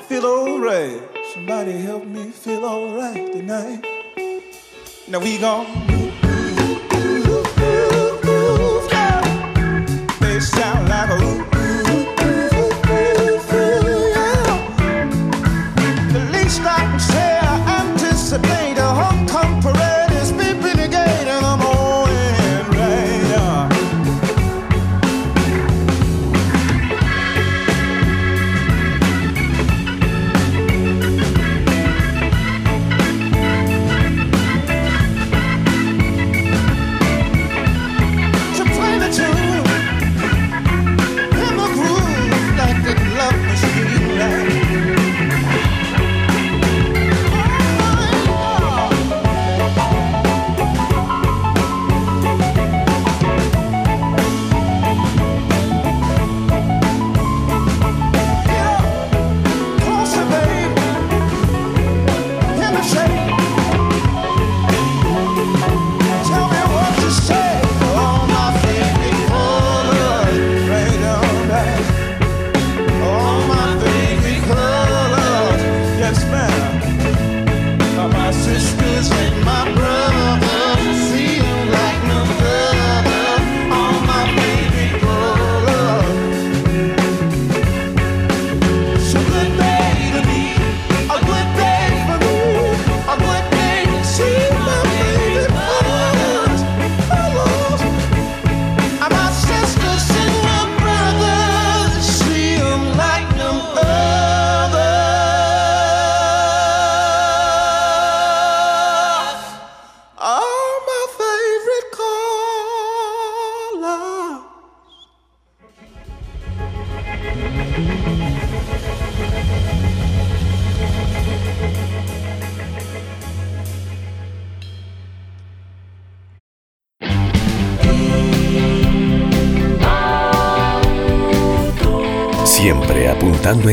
[0.07, 1.01] feel alright.
[1.33, 3.85] Somebody help me feel alright tonight.
[5.07, 10.07] Now we gon' move, move, move, move, move, yeah.
[10.19, 11.60] They sound like a ooh.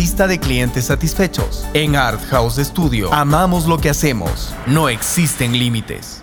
[0.00, 1.66] lista de clientes satisfechos.
[1.74, 4.54] En Art House Studio amamos lo que hacemos.
[4.66, 6.22] No existen límites.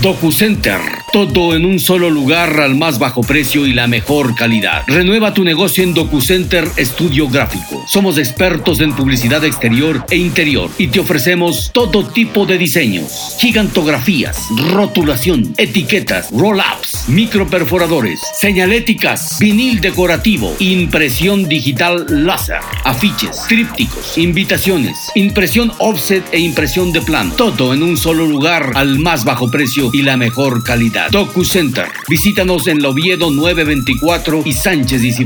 [0.00, 0.80] DocuCenter.
[1.12, 4.82] Todo en un solo lugar al más bajo precio y la mejor calidad.
[4.86, 7.84] Renueva tu negocio en DocuCenter Estudio Gráfico.
[7.86, 13.36] Somos expertos en publicidad exterior e interior y te ofrecemos todo tipo de diseños.
[13.38, 25.72] Gigantografías, rotulación, etiquetas, roll-ups, microperforadores, señaléticas, vinil decorativo, impresión digital láser, afiches, trípticos, invitaciones, impresión
[25.78, 27.32] offset e impresión de plan.
[27.36, 31.10] Todo en un solo lugar al más bajo precio y la mejor calidad.
[31.10, 31.86] DocuCenter.
[32.08, 35.20] Visítanos en Loviedo 924 y Sánchez y.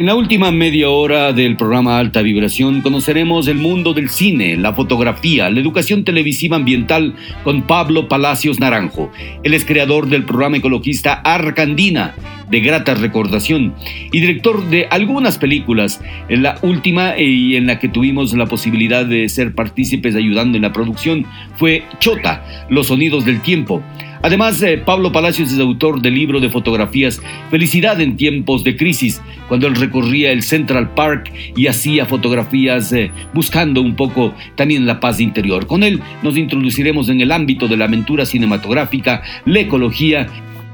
[0.00, 4.72] En la última media hora del programa Alta Vibración conoceremos el mundo del cine, la
[4.72, 7.14] fotografía, la educación televisiva ambiental
[7.44, 9.12] con Pablo Palacios Naranjo.
[9.42, 12.14] Él es creador del programa ecologista Arcandina,
[12.50, 13.74] de grata recordación,
[14.10, 16.00] y director de algunas películas,
[16.30, 20.56] en la última eh, y en la que tuvimos la posibilidad de ser partícipes ayudando
[20.56, 23.82] en la producción fue Chota, Los Sonidos del Tiempo.
[24.22, 27.20] Además, eh, Pablo Palacios es autor del libro de fotografías
[27.50, 33.10] Felicidad en tiempos de crisis, cuando él recorría el Central Park y hacía fotografías eh,
[33.32, 35.66] buscando un poco también la paz interior.
[35.66, 40.26] Con él nos introduciremos en el ámbito de la aventura cinematográfica, la ecología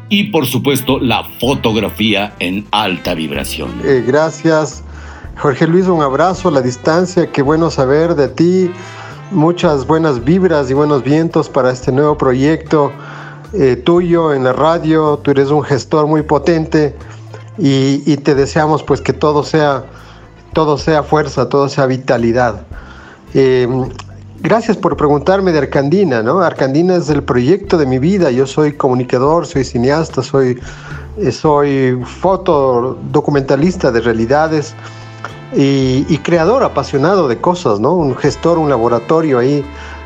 [0.08, 3.70] y por supuesto la fotografía en alta vibración.
[3.84, 4.82] Eh, gracias,
[5.36, 8.70] Jorge Luis, un abrazo a la distancia, qué bueno saber de ti,
[9.30, 12.92] muchas buenas vibras y buenos vientos para este nuevo proyecto
[13.52, 16.96] eh, tuyo en la radio, tú eres un gestor muy potente
[17.58, 19.84] y, y, te deseamos pues que todo sea,
[20.52, 22.62] todo sea fuerza, todo sea vitalidad.
[23.34, 23.68] Eh,
[24.40, 26.40] gracias por preguntarme de Arcandina, ¿no?
[26.40, 30.58] Arcandina es el proyecto de mi vida, yo soy comunicador, soy cineasta, soy,
[31.18, 34.74] eh, soy fotodocumentalista de realidades
[35.54, 37.92] y, y, creador apasionado de cosas, ¿no?
[37.92, 39.64] Un gestor, un laboratorio ahí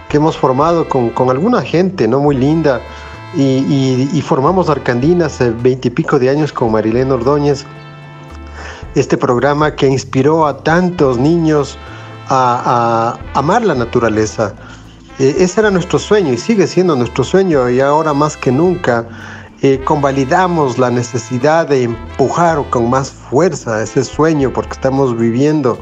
[0.08, 2.20] que hemos formado con, con alguna gente, ¿no?
[2.20, 2.80] Muy linda
[3.34, 7.64] y, formamos Arcandina hace veintipico de años con Marilena Ordóñez,
[8.94, 11.78] este programa que inspiró a tantos niños
[12.28, 14.54] a, amar la naturaleza.
[15.18, 19.06] E, ese era nuestro sueño y sigue siendo nuestro sueño y ahora más que nunca
[19.62, 25.78] eh, convalidamos la necesidad de empujar con más fuerza ese sueño porque estamos viviendo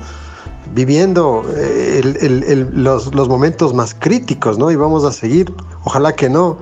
[0.74, 4.70] viviendo eh, los, los, momentos más críticos, ¿no?
[4.70, 5.50] Y vamos a seguir,
[5.84, 6.58] ojalá que no,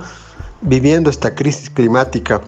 [0.60, 2.40] viviendo esta crisis climática.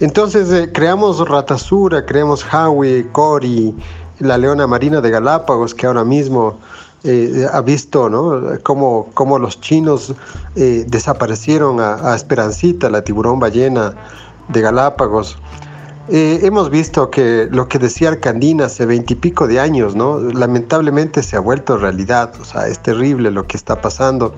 [0.00, 3.74] Entonces eh, creamos Ratasura, creamos Howie, Cori,
[4.18, 6.58] la leona marina de Galápagos, que ahora mismo
[7.04, 8.40] eh, ha visto ¿no?
[8.62, 10.14] cómo, cómo los chinos
[10.56, 13.94] eh, desaparecieron a, Esperancita, la tiburón ballena
[14.48, 15.38] de Galápagos.
[16.08, 20.18] hemos visto que lo que decía Arcandina hace veintipico de años, ¿no?
[20.18, 24.34] lamentablemente se ha vuelto realidad, o sea, es terrible lo que está pasando.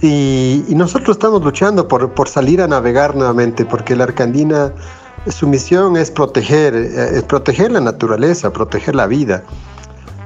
[0.00, 4.72] Y, nosotros estamos luchando por, por, salir a navegar nuevamente, porque la Arcandina,
[5.26, 9.42] su misión es proteger, eh, es proteger la naturaleza, proteger la vida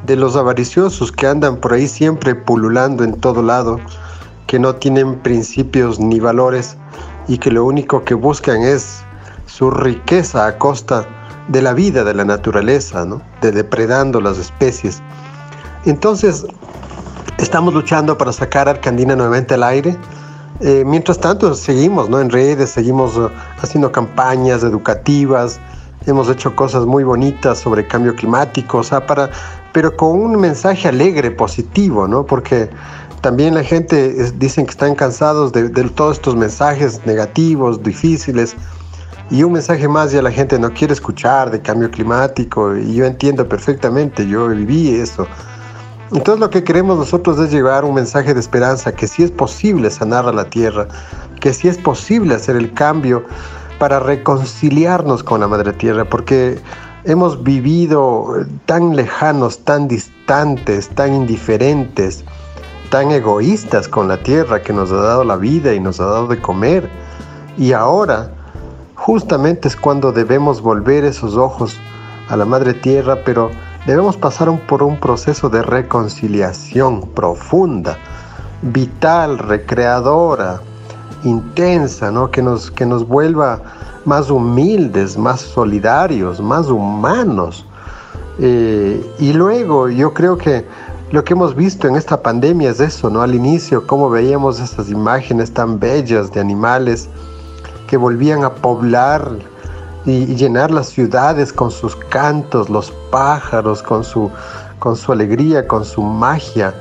[0.07, 3.81] de los avariciosos que andan por ahí siempre pululando en todo lado,
[4.47, 6.77] que no tienen principios ni valores
[7.29, 9.03] y que lo único que buscan es
[9.47, 11.07] su riqueza a costa
[11.49, 13.23] de la vida de la naturaleza, ¿no?
[13.41, 15.03] de depredando las especies.
[15.85, 16.47] Entonces,
[17.39, 19.97] Estamos luchando para sacar Arcandina nuevamente al aire.
[20.61, 22.21] Eh, mientras tanto, seguimos ¿no?
[22.21, 23.31] en redes, seguimos uh,
[23.61, 25.59] haciendo campañas educativas,
[26.07, 29.31] hemos hecho cosas muy bonitas sobre cambio climático, o sea, para,
[29.73, 32.25] pero con un mensaje alegre, positivo, ¿no?
[32.25, 32.71] porque
[33.23, 38.55] también la gente dicen que están cansados de, de, todos estos mensajes negativos, difíciles,
[39.31, 43.05] y un mensaje más ya la gente no quiere escuchar de cambio climático, y yo
[43.05, 45.27] entiendo perfectamente, yo viví eso.
[46.13, 49.91] Entonces lo que queremos nosotros es llevar un mensaje de esperanza, que sí es posible
[49.91, 50.87] sanar a la tierra,
[51.41, 53.25] que sí es posible hacer el cambio
[53.79, 56.61] para reconciliarnos con la Madre Tierra, porque
[57.05, 62.25] hemos vivido tan lejanos, tan distantes, tan indiferentes,
[62.91, 66.27] tan egoístas con la tierra que nos ha dado la vida y nos ha dado
[66.27, 66.91] de comer.
[67.57, 68.31] Y ahora
[68.97, 71.81] justamente es cuando debemos volver esos ojos
[72.29, 73.51] a la Madre Tierra, pero
[73.87, 77.99] debemos pasar por un proceso de reconciliación profunda,
[78.63, 80.61] vital, recreadora,
[81.25, 82.31] intensa, ¿no?
[82.31, 83.61] que, nos, que nos vuelva
[84.05, 87.67] más humildes, más solidarios, más humanos.
[88.39, 90.65] Eh, y luego yo creo que
[91.11, 93.21] lo que hemos visto en esta pandemia es eso, ¿no?
[93.21, 97.09] Al inicio, cómo veíamos estas imágenes tan bellas de animales
[97.87, 99.31] que volvían a poblar
[100.05, 104.31] y, llenar las ciudades con sus cantos, los pájaros, con su,
[104.79, 106.75] con su alegría, con su magia,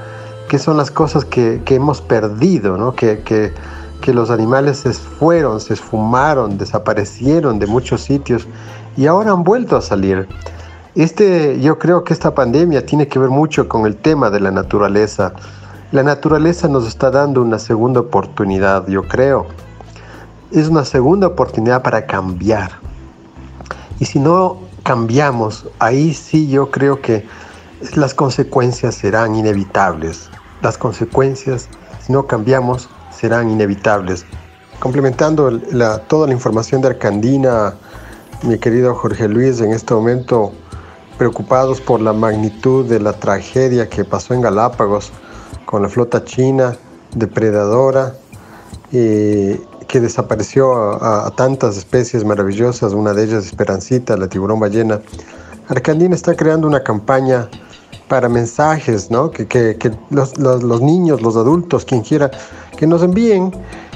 [0.50, 2.94] que son las cosas que, hemos perdido, ¿no?
[2.94, 3.54] que, que,
[4.02, 8.48] que los animales se fueron, se esfumaron, desaparecieron de muchos sitios
[8.98, 10.28] y ahora han vuelto a salir.
[10.96, 14.52] Este, yo creo que esta pandemia tiene que ver mucho con el tema de la
[14.52, 15.34] naturaleza.
[15.94, 19.46] La naturaleza nos está dando una segunda oportunidad, yo creo.
[20.52, 22.72] Es una segunda oportunidad para cambiar.
[24.02, 27.24] Y si no cambiamos, ahí sí yo creo que
[27.94, 30.28] las consecuencias serán inevitables.
[30.64, 31.70] Las consecuencias,
[32.04, 34.26] si no cambiamos, serán inevitables.
[34.80, 35.60] Complementando
[36.08, 37.76] toda la información de Arcandina,
[38.42, 40.52] mi querido Jorge Luis, en este momento
[41.20, 45.12] preocupados por la magnitud de la tragedia que pasó en Galápagos
[45.68, 46.76] con la flota china
[47.14, 48.16] depredadora.
[48.92, 49.62] Eh,
[49.92, 50.74] que desapareció
[51.04, 55.02] a, tantas especies maravillosas, una de ellas Esperancita, la tiburón ballena.
[55.68, 57.50] Arcandina está creando una campaña
[58.08, 59.30] para mensajes, ¿no?
[59.30, 59.78] que,
[60.10, 62.32] los, niños, los adultos, quien quiera,
[62.78, 63.52] que nos envíen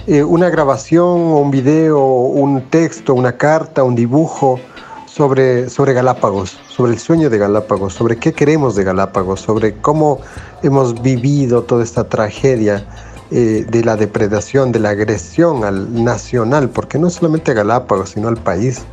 [0.05, 4.59] eh, una grabación, un video, un texto, una carta, un dibujo
[5.05, 10.19] sobre, sobre Galápagos, sobre el sueño de Galápagos, sobre qué queremos de Galápagos, sobre cómo
[10.61, 12.85] hemos vivido toda esta tragedia
[13.31, 18.37] eh, de la depredación, de la agresión al nacional, porque no solamente Galápagos, sino al
[18.37, 18.83] país,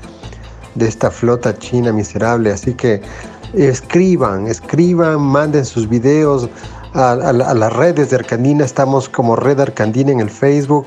[0.75, 2.51] de esta flota china miserable.
[2.51, 3.03] Así que
[3.55, 6.49] escriban, escriban, manden sus videos
[6.95, 8.65] a, las redes de Arcandina.
[8.65, 10.87] Estamos como Red Arcandina en el Facebook.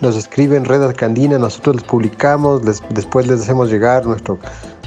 [0.00, 4.36] Nos escriben Red Arcandina, nosotros los publicamos, después les hacemos llegar nuestro,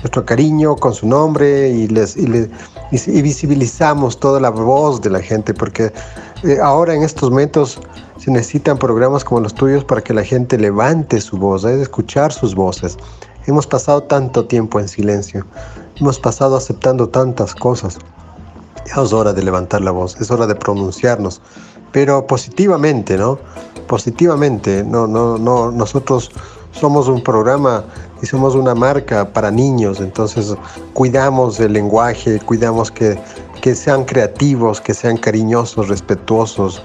[0.02, 5.54] nuestro cariño con su nombre y, les, y visibilizamos toda la voz de la gente,
[5.54, 5.94] porque
[6.44, 7.80] eh, ahora en estos momentos
[8.18, 12.32] se necesitan programas como los tuyos para que la gente levante su voz, es escuchar
[12.32, 12.98] sus voces.
[13.48, 15.46] Hemos pasado tanto tiempo en silencio,
[16.00, 17.98] hemos pasado aceptando tantas cosas.
[18.86, 21.42] Es hora de levantar la voz, es hora de pronunciarnos
[21.96, 23.40] pero positivamente, ¿no?
[23.88, 26.30] Positivamente, no, no, no, nosotros
[26.80, 27.84] somos un programa
[28.22, 30.56] y somos una marca para niños, entonces
[30.94, 33.18] cuidamos el lenguaje, cuidamos que,
[33.62, 36.82] que sean creativos, que sean cariñosos, respetuosos,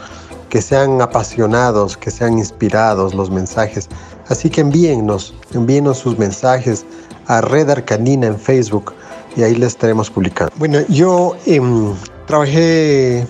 [0.48, 3.88] que sean apasionados, que sean inspirados los mensajes.
[4.28, 6.84] Así que envíennos, envíennos sus mensajes
[7.26, 8.92] a Red Arcanina en Facebook
[9.36, 10.52] y ahí les estaremos publicando.
[10.58, 11.94] Bueno, yo em,
[12.26, 13.26] trabajé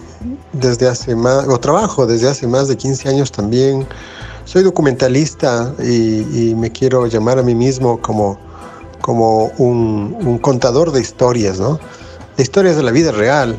[0.53, 3.87] desde hace más, o trabajo desde hace más de 15 años también.
[4.51, 8.37] Soy documentalista y, me quiero llamar a mí mismo como,
[9.01, 11.79] como un, contador de historias, ¿no?
[12.37, 13.57] historias de la vida real.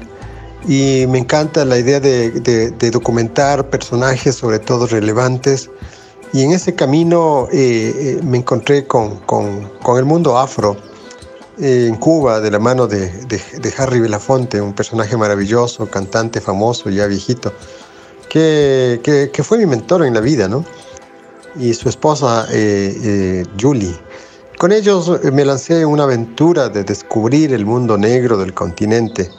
[0.68, 5.70] Y me encanta la idea de, documentar personajes, sobre todo relevantes.
[6.34, 10.76] Y en ese camino eh, eh, me encontré con, con el mundo afro
[11.62, 13.42] en Cuba de la mano de,
[13.78, 17.54] Harry Belafonte, un personaje maravilloso, cantante famoso, ya viejito,
[18.32, 20.64] que, que, fue mi mentor en la vida, ¿no?
[21.58, 23.94] Y su esposa, eh, eh, Julie.
[24.58, 29.30] Con ellos eh, me lancé una aventura de descubrir el mundo negro del continente,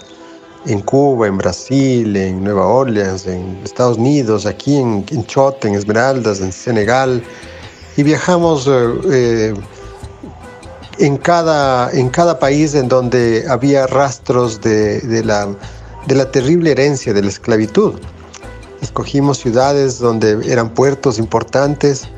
[0.67, 6.41] en Cuba, en Brasil, en Nueva Orleans, en Estados Unidos, aquí en, Chote, en Esmeraldas,
[6.41, 7.23] en Senegal,
[7.97, 8.69] y viajamos
[10.99, 15.49] en cada, en cada país en donde había rastros de, la,
[16.07, 17.95] de la terrible herencia de la esclavitud.
[18.83, 22.09] Escogimos ciudades donde eran puertos importantes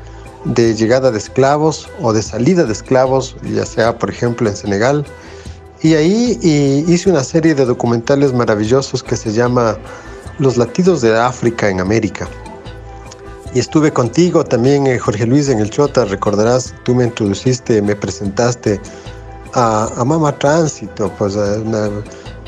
[0.45, 5.05] de llegada de esclavos o de salida de esclavos, ya sea por ejemplo en Senegal.
[5.81, 6.39] Y ahí
[6.87, 9.77] hice una serie de documentales maravillosos que se llama
[10.39, 12.27] Los latidos de África en América.
[13.53, 17.95] Y estuve contigo también, eh, Jorge Luis, en el Chota, recordarás, tú me introduciste, me
[17.95, 18.81] presentaste
[19.53, 21.89] a, a Mama Tránsito, pues una,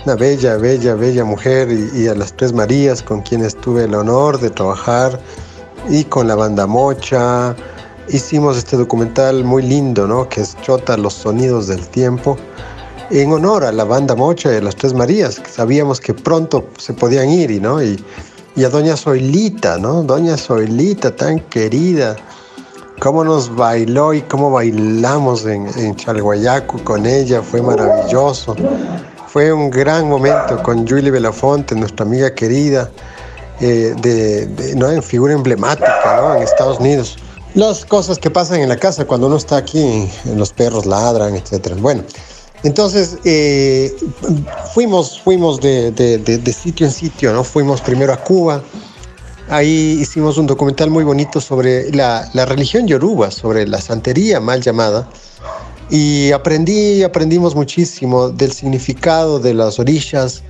[0.08, 4.40] una, bella, bella, bella mujer y, a las Tres Marías con quienes tuve el honor
[4.40, 5.20] de trabajar
[5.90, 7.54] y con la banda Mocha.
[8.08, 10.30] Hicimos este documental muy lindo, ¿no?
[10.30, 12.38] Que es Chota, los sonidos del tiempo
[13.10, 16.70] en honor a la banda Mocha y a las Tres Marías, que sabíamos que pronto
[16.78, 17.84] se podían ir y, ¿no?
[17.84, 17.98] y
[18.64, 20.04] a doña Zoilita, ¿no?
[20.04, 22.16] Doña Zoilita, tan querida,
[23.00, 25.96] cómo nos bailó y cómo bailamos en, en
[26.86, 28.56] con ella, fue maravilloso.
[29.28, 32.90] Fue un gran momento con Julie Belafonte, nuestra amiga querida,
[33.60, 33.94] eh,
[34.76, 34.90] ¿no?
[34.90, 36.36] en figura emblemática ¿no?
[36.36, 37.18] en Estados Unidos.
[37.54, 41.74] Las cosas que pasan en la casa cuando uno está aquí, los perros ladran, etc.
[41.78, 42.04] Bueno,
[42.64, 43.96] entonces, eh,
[44.74, 47.44] fuimos, fuimos de, sitio en sitio, ¿no?
[47.44, 48.62] Fuimos primero a Cuba,
[49.50, 55.08] ahí hicimos un documental muy bonito sobre la, religión yoruba, sobre la santería mal llamada,
[55.90, 60.44] y aprendí, aprendimos muchísimo del significado de las orillas,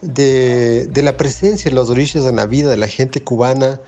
[0.00, 3.80] de, de la presencia de las orillas en la vida de la gente cubana,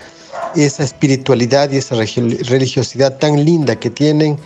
[0.55, 4.39] esa espiritualidad y esa religiosidad tan linda que tienen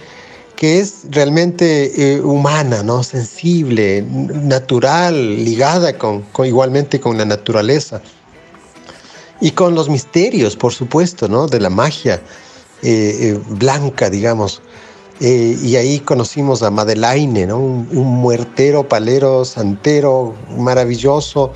[0.57, 3.03] que es realmente eh, humana, ¿no?
[3.03, 8.01] sensible, natural, ligada con, igualmente con la naturaleza.
[9.39, 11.47] Y con los misterios, por supuesto, ¿no?
[11.47, 12.23] de la magia
[12.83, 14.63] eh, eh, blanca, digamos.
[15.21, 17.59] Y ahí conocimos a Madelaine, ¿no?
[17.59, 21.53] un, muertero, palero, santero, maravilloso,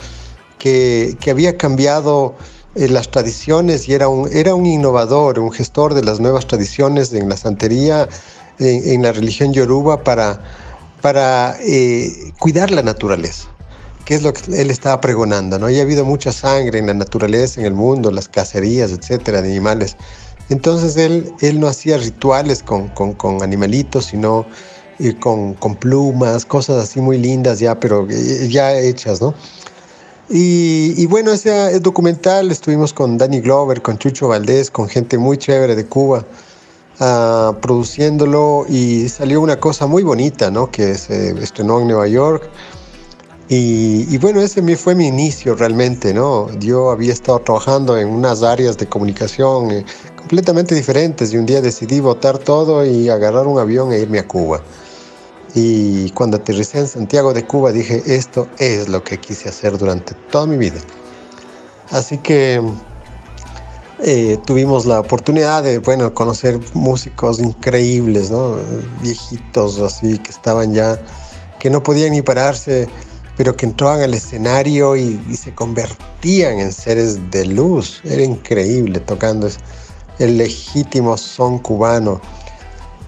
[0.58, 2.34] que, que había cambiado
[2.74, 7.28] las tradiciones y era un, era un innovador, un gestor de las nuevas tradiciones en
[7.28, 8.08] la santería
[8.60, 10.40] en, la religión yoruba para,
[11.00, 13.48] para eh, cuidar la naturaleza,
[14.04, 15.58] que es lo que él estaba pregonando.
[15.58, 15.70] ¿no?
[15.70, 19.50] Y ha habido mucha sangre en la naturaleza, en el mundo, las cacerías, etcétera, de
[19.50, 19.96] animales.
[20.50, 24.44] Entonces él, él no hacía rituales con, con, animalitos, sino
[24.98, 29.32] eh, con, plumas, cosas así muy lindas ya, pero eh, ya hechas, ¿no?
[30.32, 35.74] Y, bueno, ese documental estuvimos con Danny Glover, con Chucho Valdés, con gente muy chévere
[35.74, 36.24] de Cuba.
[37.00, 40.70] Ah, produciéndolo y salió una cosa muy bonita, ¿no?
[40.70, 42.48] Que se estrenó en Nueva York.
[43.52, 46.56] Y, bueno, ese fue mi inicio realmente, ¿no?
[46.60, 51.60] Yo había estado trabajando en unas áreas de comunicación eh, completamente diferentes y un día
[51.60, 54.62] decidí botar todo y agarrar un avión e irme a Cuba.
[55.56, 60.14] Y cuando aterricé en Santiago de Cuba dije, esto es lo que quise hacer durante
[60.30, 60.78] toda mi vida.
[61.90, 62.62] Así que
[63.98, 68.58] eh, tuvimos la oportunidad de, bueno, conocer músicos increíbles, ¿no?
[69.02, 71.00] Viejitos así, que estaban ya,
[71.58, 72.88] que no podían ni pararse,
[73.40, 78.02] pero que entraban al escenario y, se convertían en seres de luz.
[78.04, 79.48] Era increíble tocando
[80.18, 82.20] el legítimo son cubano.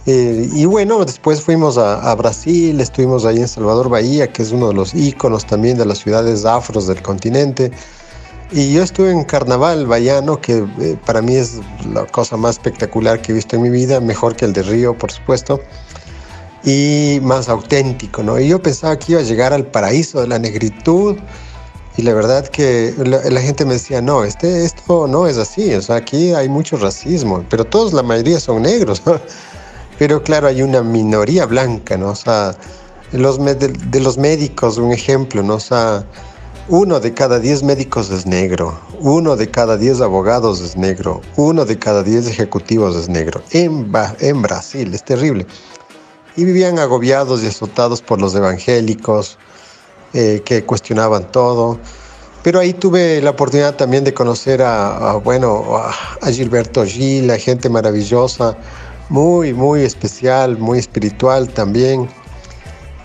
[0.07, 4.53] Eh, y bueno, después fuimos a, a, Brasil, estuvimos ahí en Salvador Bahía, que es
[4.53, 7.71] uno de los íconos también de las ciudades afros del continente.
[8.53, 11.61] Y yo estuve en Carnaval Bayano, que eh, para mí es
[11.93, 14.97] la cosa más espectacular que he visto en mi vida, mejor que el de Río,
[14.97, 15.61] por supuesto,
[16.65, 18.39] y más auténtico, ¿no?
[18.39, 21.17] Y yo pensaba que iba a llegar al paraíso de la negritud,
[21.97, 25.75] y la verdad que la, la, gente me decía, no, este, esto no es así,
[25.75, 29.03] o sea, aquí hay mucho racismo, pero todos, la mayoría son negros.
[29.99, 32.09] Pero claro, hay una minoría blanca, ¿no?
[32.09, 32.57] O sea,
[33.13, 35.57] los, de, de los médicos, un ejemplo, ¿no?
[35.57, 36.05] O sea,
[36.69, 41.65] uno de cada diez médicos es negro, uno de cada diez abogados es negro, uno
[41.65, 43.43] de cada diez ejecutivos es negro.
[43.51, 45.47] En, en Brasil, es terrible.
[46.37, 49.39] Y vivían agobiados y azotados por los evangélicos
[50.15, 51.79] eh, que cuestionaban todo.
[52.43, 57.29] Pero ahí tuve la oportunidad también de conocer a, a bueno, a, a Gilberto Gil,
[57.29, 58.57] la gente maravillosa,
[59.09, 62.09] muy, muy especial, muy espiritual también,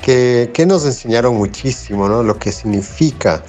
[0.01, 2.23] que, que nos enseñaron muchísimo, ¿no?
[2.23, 3.43] Lo que significa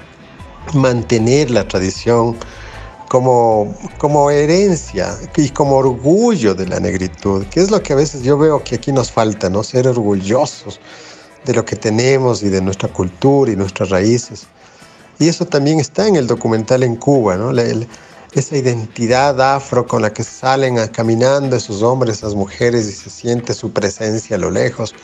[0.74, 2.36] mantener la tradición
[3.08, 8.22] como, como herencia y como orgullo de la negritud, que es lo que a veces
[8.22, 9.64] yo veo que aquí nos falta, ¿no?
[9.64, 10.78] Ser orgullosos
[11.44, 14.46] de lo que tenemos y de nuestra cultura y nuestras raíces.
[15.18, 17.50] Y eso también está en el documental en Cuba, ¿no?
[18.32, 23.54] Esa identidad afro con la que salen caminando esos hombres, esas mujeres y se siente
[23.54, 24.94] su presencia a lo lejos.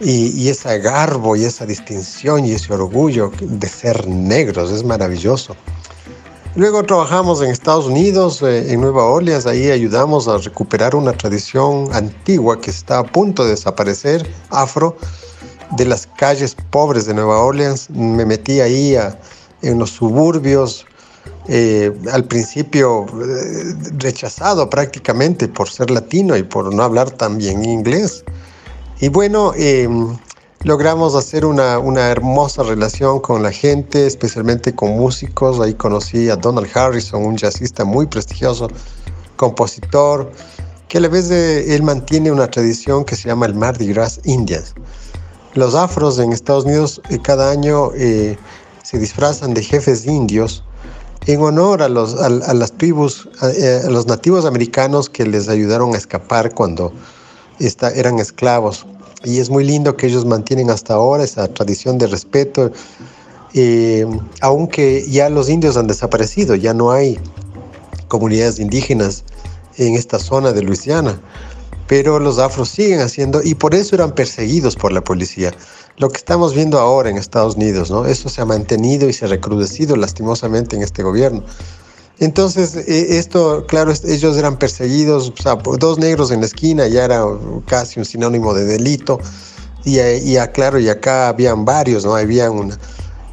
[0.00, 5.56] Y, y, ese garbo y esa distinción y ese orgullo de ser negros es maravilloso.
[6.58, 11.88] Luego trabajamos en Estados Unidos, eh, en Nueva Orleans, ahí ayudamos a recuperar una tradición
[11.92, 14.96] antigua que está a punto de desaparecer, afro,
[15.76, 17.88] de las calles pobres de Nueva Orleans.
[17.90, 19.16] Me metí ahí a,
[19.62, 20.84] en los suburbios,
[21.46, 27.64] eh, al principio eh, rechazado prácticamente por ser latino y por no hablar tan bien
[27.64, 28.24] inglés.
[28.98, 29.88] Y bueno, eh,
[30.64, 35.60] logramos hacer una, una, hermosa relación con la gente, especialmente con músicos.
[35.60, 38.68] Ahí conocí a Donald Harrison, un jazzista muy prestigioso,
[39.36, 40.30] compositor,
[40.88, 44.74] que a la vez él mantiene una tradición que se llama el Mardi Gras Indians.
[45.54, 48.36] Los afros en Estados Unidos eh, cada año eh,
[48.82, 50.62] se disfrazan de jefes indios
[51.26, 55.48] en honor a, los, a, las tribus, a, eh, a, los nativos americanos que les
[55.48, 56.92] ayudaron a escapar cuando
[57.58, 58.86] esta, eran esclavos.
[59.24, 62.70] Y es muy lindo que ellos mantienen hasta ahora esa tradición de respeto,
[63.54, 64.06] eh,
[64.40, 67.18] aunque ya los indios han desaparecido, ya no hay
[68.06, 69.24] comunidades indígenas
[69.76, 71.20] en esta zona de Luisiana,
[71.86, 75.52] pero los afros siguen haciendo y por eso eran perseguidos por la policía.
[75.96, 78.06] Lo que estamos viendo ahora en Estados Unidos, ¿no?
[78.06, 81.42] Eso se ha mantenido y se ha recrudecido lastimosamente en este gobierno.
[82.20, 87.24] Entonces, esto, claro, ellos eran perseguidos, o sea, dos negros en la esquina ya era
[87.66, 89.20] casi un sinónimo de delito.
[89.84, 92.16] Y, y claro, y acá habían varios, ¿no?
[92.16, 92.78] Habían una,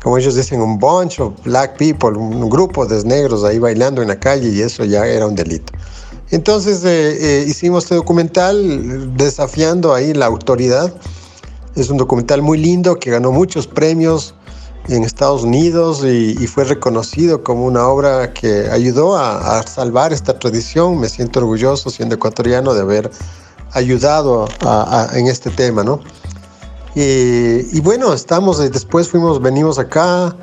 [0.05, 4.07] como ellos dicen, un bunch of black people, un grupo de negros ahí bailando en
[4.07, 5.73] la calle y eso ya era un delito.
[6.29, 10.93] Entonces eh, eh, hicimos este documental desafiando ahí la autoridad.
[11.75, 14.35] Es un documental muy lindo que ganó muchos premios
[14.87, 20.13] en Estados Unidos y, y, fue reconocido como una obra que ayudó a, a, salvar
[20.13, 20.99] esta tradición.
[20.99, 23.11] Me siento orgulloso siendo ecuatoriano de haber
[23.75, 25.99] ayudado a, en este tema, ¿no?
[26.95, 30.35] Y, y, bueno, estamos, después fuimos, venimos acá,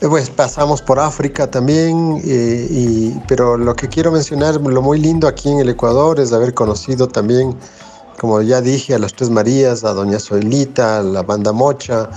[0.00, 5.50] pues pasamos por África también, y, pero lo que quiero mencionar, lo muy lindo aquí
[5.50, 7.56] en el Ecuador es haber conocido también,
[8.20, 12.08] como ya dije, a las Tres Marías, a Doña Soilita, a la Banda Mocha,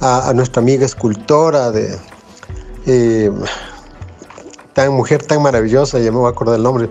[0.00, 1.98] a, nuestra amiga escultora de
[2.86, 3.30] eh,
[4.72, 6.88] tan mujer tan maravillosa, ya me voy a acordar el nombre.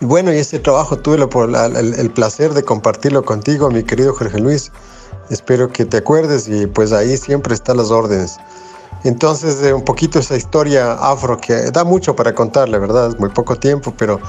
[0.00, 4.38] Y bueno, y este trabajo tuve la, el, placer de compartirlo contigo, mi querido Jorge
[4.38, 4.70] Luis.
[5.28, 8.38] Espero que te acuerdes y pues ahí siempre están las órdenes.
[9.04, 13.08] Entonces, eh, un poquito esa historia afro que da mucho para contarle, ¿verdad?
[13.08, 14.20] Es muy poco tiempo, pero,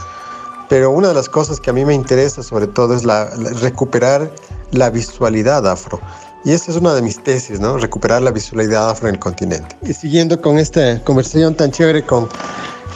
[0.68, 3.52] pero una de las cosas que a mí me interesa sobre todo es la, la
[3.52, 4.32] recuperar
[4.72, 6.00] la visualidad afro.
[6.46, 7.78] Y esta es una de mis tesis, ¿no?
[7.78, 9.76] Recuperar la visualidad afro en el continente.
[9.82, 12.30] Y siguiendo con esta conversación tan chévere con,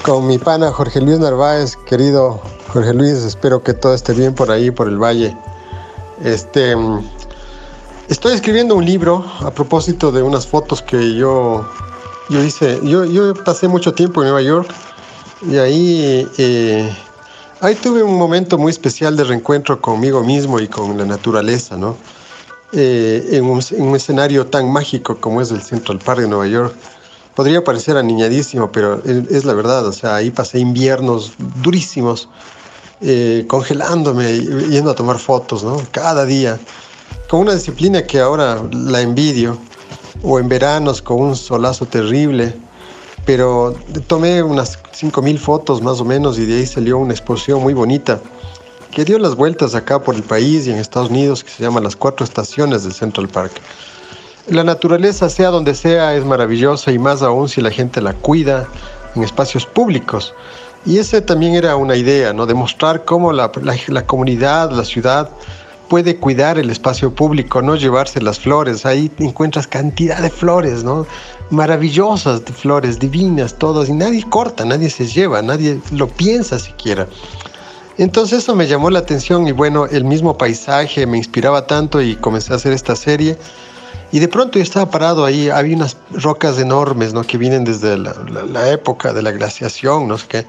[0.04, 2.42] con mi pana Jorge Luis Narváez, querido
[2.72, 5.36] Jorge Luis, espero que todo esté bien por ahí, por el valle.
[6.24, 6.74] Este,
[8.08, 11.68] estoy escribiendo un libro a propósito de unas fotos que yo,
[12.30, 12.80] yo hice.
[12.84, 14.74] Yo, yo pasé mucho tiempo en Nueva York
[15.46, 16.96] y ahí, eh,
[17.60, 21.98] ahí tuve un momento muy especial de reencuentro conmigo mismo y con la naturaleza, ¿no?
[22.76, 26.48] Eh, en, un, en, un, escenario tan mágico como es el Central Park de Nueva
[26.48, 26.76] York.
[27.36, 29.86] Podría parecer aniñadísimo, pero es, es la verdad.
[29.86, 31.34] O sea, ahí pasé inviernos
[31.64, 32.30] durísimos,
[33.02, 35.82] eh, congelándome, yendo a tomar fotos, ¿no?
[35.92, 36.60] Cada día.
[37.30, 39.58] Con una disciplina que ahora la envidio.
[40.24, 42.56] O en veranos con un solazo terrible.
[43.26, 43.76] pero
[44.08, 48.20] tomé unas 5.000 fotos más o menos y de ahí salió una exposición muy bonita
[48.94, 51.82] que dio las vueltas acá por el país y en Estados Unidos que se llama
[51.82, 53.52] Las Cuatro Estaciones del Central Park.
[54.48, 58.68] La naturaleza, sea donde sea, es maravillosa y más aún si la gente la cuida
[59.16, 60.34] en espacios públicos.
[60.86, 62.46] Y esa también era una idea, ¿no?
[62.46, 65.30] Demostrar cómo la, la, la comunidad, la ciudad,
[65.88, 68.86] puede cuidar el espacio público, no llevarse las flores.
[68.86, 71.08] Ahí encuentras cantidad de flores, ¿no?
[71.50, 77.08] Maravillosas de flores, divinas, todas, y nadie corta, nadie se lleva, nadie lo piensa siquiera.
[77.98, 82.16] Entonces eso me llamó la atención y bueno, el mismo paisaje me inspiraba tanto y
[82.16, 83.38] comencé a hacer esta serie.
[84.12, 87.24] Y de pronto yo estaba parado ahí, había unas rocas enormes, ¿no?
[87.24, 90.46] Que vienen desde la, época de la glaciación, no sé qué.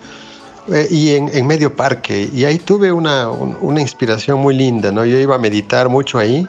[0.72, 2.28] Eh, y en, medio parque.
[2.32, 5.04] Y ahí tuve una, un, una, inspiración muy linda, ¿no?
[5.04, 6.46] Yo iba a meditar mucho ahí.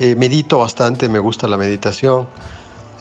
[0.00, 2.26] Eh, medito bastante, me gusta la meditación.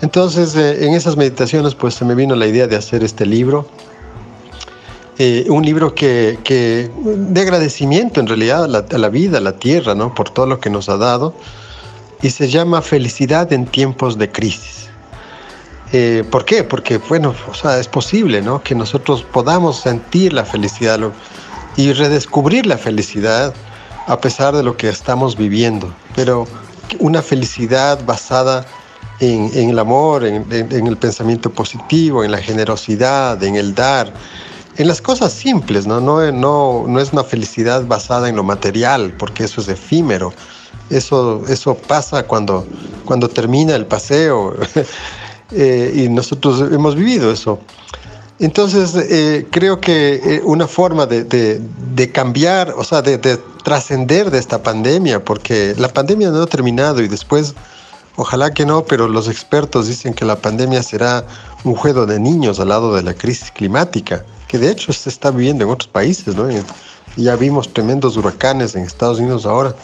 [0.02, 3.68] Entonces, eh, en esas meditaciones, pues se me vino la idea de hacer este libro.
[5.49, 6.40] Un libro que,
[7.03, 10.14] de agradecimiento en realidad a la, vida, a la tierra, ¿no?
[10.14, 11.34] Por todo lo que nos ha dado
[12.22, 14.88] y se llama Felicidad en tiempos de crisis.
[15.91, 16.64] Eh, ¿Por qué?
[16.64, 18.64] Porque, bueno, o sea, es posible, ¿no?
[18.64, 20.99] Que nosotros podamos sentir la felicidad
[21.76, 23.53] y redescubrir la felicidad
[24.07, 25.94] a pesar de lo que estamos viviendo.
[26.15, 26.48] Pero
[26.99, 28.65] una felicidad basada
[29.19, 34.11] en, el amor, en, el pensamiento positivo, en la generosidad, en el dar,
[34.78, 36.00] en las cosas simples, ¿no?
[36.00, 40.34] No, no, no es una felicidad basada en lo material, porque eso es efímero
[40.90, 42.66] eso, eso pasa cuando,
[43.06, 44.56] cuando termina el paseo
[45.52, 47.60] eh, y nosotros hemos vivido eso.
[48.40, 51.62] Entonces, eh, creo que eh, una forma de, de,
[51.95, 56.48] de, cambiar, o sea, de, de trascender de esta pandemia, porque la pandemia no ha
[56.48, 57.54] terminado y después,
[58.16, 61.26] ojalá que no, pero los expertos dicen que la pandemia será
[61.64, 65.32] un juego de niños al lado de la crisis climática, que de hecho se está
[65.32, 66.48] viviendo en otros países, ¿no?
[67.18, 69.76] Ya vimos tremendos huracanes en Estados Unidos ahora.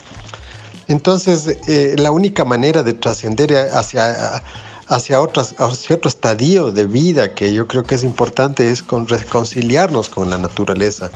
[0.87, 4.43] Entonces, eh, la única manera de trascender hacia,
[4.85, 10.07] hacia, hacia otro estadio de vida que yo creo que es importante es con reconciliarnos
[10.07, 11.09] con la naturaleza,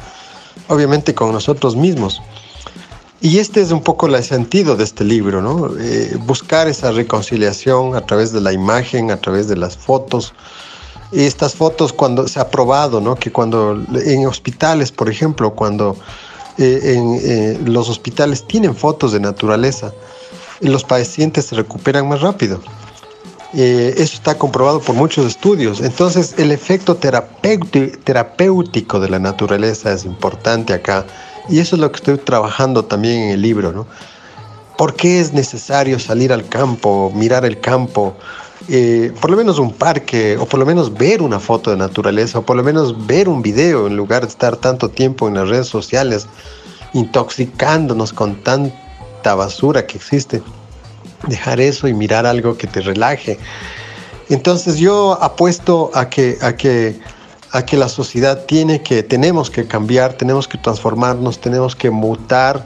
[0.66, 2.22] obviamente con nosotros mismos.
[3.20, 5.70] Y este es un poco el sentido de este libro, ¿no?
[5.78, 10.34] Eh, buscar esa reconciliación a través de la imagen, a través de las fotos.
[11.14, 13.14] Estas fotos cuando se ha probado, ¿no?
[13.14, 15.96] Que cuando en hospitales, por ejemplo, cuando
[16.58, 19.92] eh, en eh, los hospitales tienen fotos de naturaleza
[20.70, 22.60] los pacientes se recuperan más rápido.
[23.54, 25.80] Eh, eso está comprobado por muchos estudios.
[25.80, 31.06] Entonces, el efecto terapéutico de la naturaleza es importante acá.
[31.48, 33.72] Y eso es lo que estoy trabajando también en el libro.
[33.72, 33.86] ¿no?
[34.76, 38.16] ¿Por qué es necesario salir al campo, mirar el campo?
[38.68, 42.38] Eh, por lo menos un parque, o por lo menos ver una foto de naturaleza,
[42.38, 45.48] o por lo menos ver un video en lugar de estar tanto tiempo en las
[45.48, 46.26] redes sociales
[46.94, 50.42] intoxicándonos con tanta basura que existe.
[51.26, 53.38] Dejar eso y mirar algo que te relaje.
[54.30, 56.98] Entonces yo apuesto a que, a que,
[57.50, 62.64] a que la sociedad tiene que, tenemos que cambiar, tenemos que transformarnos, tenemos que mutar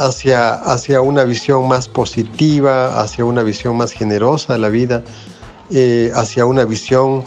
[0.00, 5.04] hacia, hacia una visión más positiva, hacia una visión más generosa de la vida,
[5.70, 7.24] eh, hacia una visión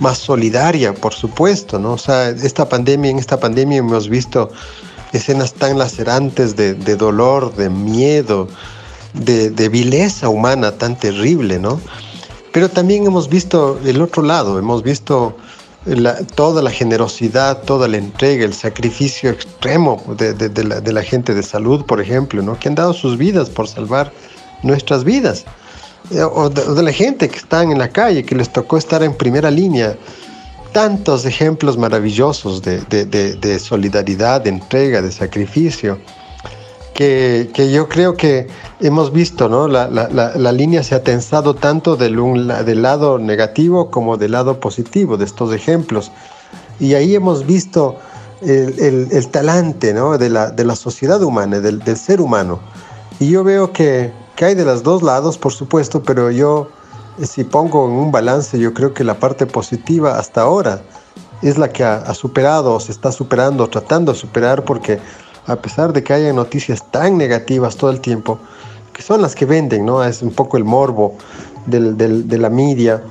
[0.00, 1.92] más solidaria, por supuesto, ¿no?
[1.92, 4.50] O sea, esta pandemia, en esta pandemia hemos visto
[5.12, 8.48] escenas tan lacerantes de, de dolor, de miedo,
[9.12, 11.78] de, de, vileza humana tan terrible, ¿no?
[12.52, 15.36] Pero también hemos visto el otro lado, hemos visto
[16.34, 21.34] toda la generosidad, toda la entrega, el sacrificio extremo de, de, de, la, de, gente
[21.34, 22.58] de salud, por ejemplo, ¿no?
[22.58, 24.10] que han dado sus vidas por salvar
[24.62, 25.44] nuestras vidas.
[26.10, 29.14] Eh, o de, la gente que están en la calle, que les tocó estar en
[29.14, 29.96] primera línea.
[30.72, 36.00] Tantos ejemplos maravillosos de, solidaridad, de entrega, de sacrificio,
[36.94, 38.46] que, que yo creo que
[38.80, 39.68] hemos visto, ¿no?
[39.68, 44.16] La, la, la, la, línea se ha tensado tanto del, un, del lado negativo como
[44.16, 46.12] del lado positivo de estos ejemplos.
[46.78, 47.96] Y ahí hemos visto
[48.40, 50.16] el, el, el talante ¿no?
[50.16, 52.60] de, la, de la sociedad humana, del, del, ser humano.
[53.18, 56.68] Y yo veo que, que hay de los dos lados, por supuesto, pero yo,
[57.20, 60.82] si pongo en un balance, yo creo que la parte positiva hasta ahora
[61.42, 65.00] es la que ha, ha superado, o se está superando, tratando de superar, porque
[65.46, 68.38] a pesar de que haya noticias tan negativas todo el tiempo,
[68.92, 70.02] que son las que venden, ¿no?
[70.04, 71.16] Es un poco el morbo
[71.66, 73.02] de la media.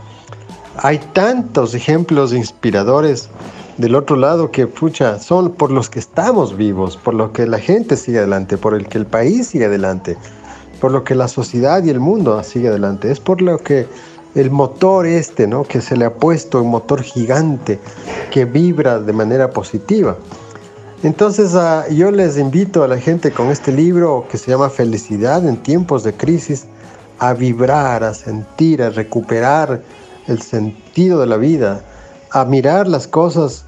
[0.77, 3.30] Hay tantos ejemplos inspiradores
[3.77, 7.60] del otro lado que, pucha, son por los que estamos vivos, por lo que la
[7.60, 10.18] gente sigue adelante, por el que el país sigue adelante,
[10.80, 13.11] por lo que la sociedad y el mundo sigue adelante.
[13.11, 13.88] Es por lo que
[14.35, 15.64] el motor este, ¿no?
[15.64, 17.80] Que se le ha puesto, un motor gigante
[18.31, 20.15] que vibra de manera positiva.
[21.03, 25.45] Entonces ah, yo les invito a la gente con este libro que se llama Felicidad
[25.45, 26.65] en tiempos de crisis
[27.19, 29.81] a vibrar, a sentir, a recuperar
[30.27, 31.81] el sentido de la vida,
[32.31, 33.65] a mirar las cosas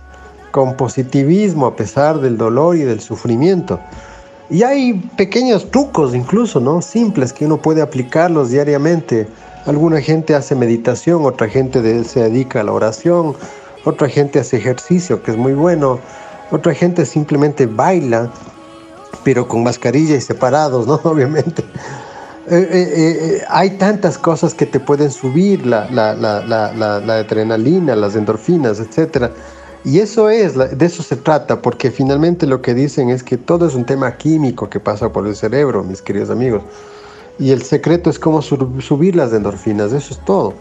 [0.51, 3.81] con positivismo a pesar del dolor y del sufrimiento.
[4.49, 6.81] Y hay pequeños trucos incluso, ¿no?
[6.81, 9.27] Simples que uno puede aplicarlos diariamente.
[9.65, 13.35] Alguna gente hace meditación, otra gente se dedica a la oración,
[13.83, 15.99] otra gente hace ejercicio, que es muy bueno,
[16.51, 18.31] otra gente simplemente baila,
[19.23, 20.95] pero con mascarilla y separados, ¿no?
[21.03, 21.63] Obviamente.
[22.47, 25.87] Eh, eh, eh, hay tantas cosas que te pueden subir la,
[27.19, 29.31] adrenalina, las endorfinas, etc.
[29.83, 33.67] Y eso es, de eso se trata, porque finalmente lo que dicen es que todo
[33.67, 36.61] es un tema químico que pasa por el cerebro, mis queridos amigos.
[37.39, 40.53] Y el secreto es cómo subir las endorfinas, eso es todo.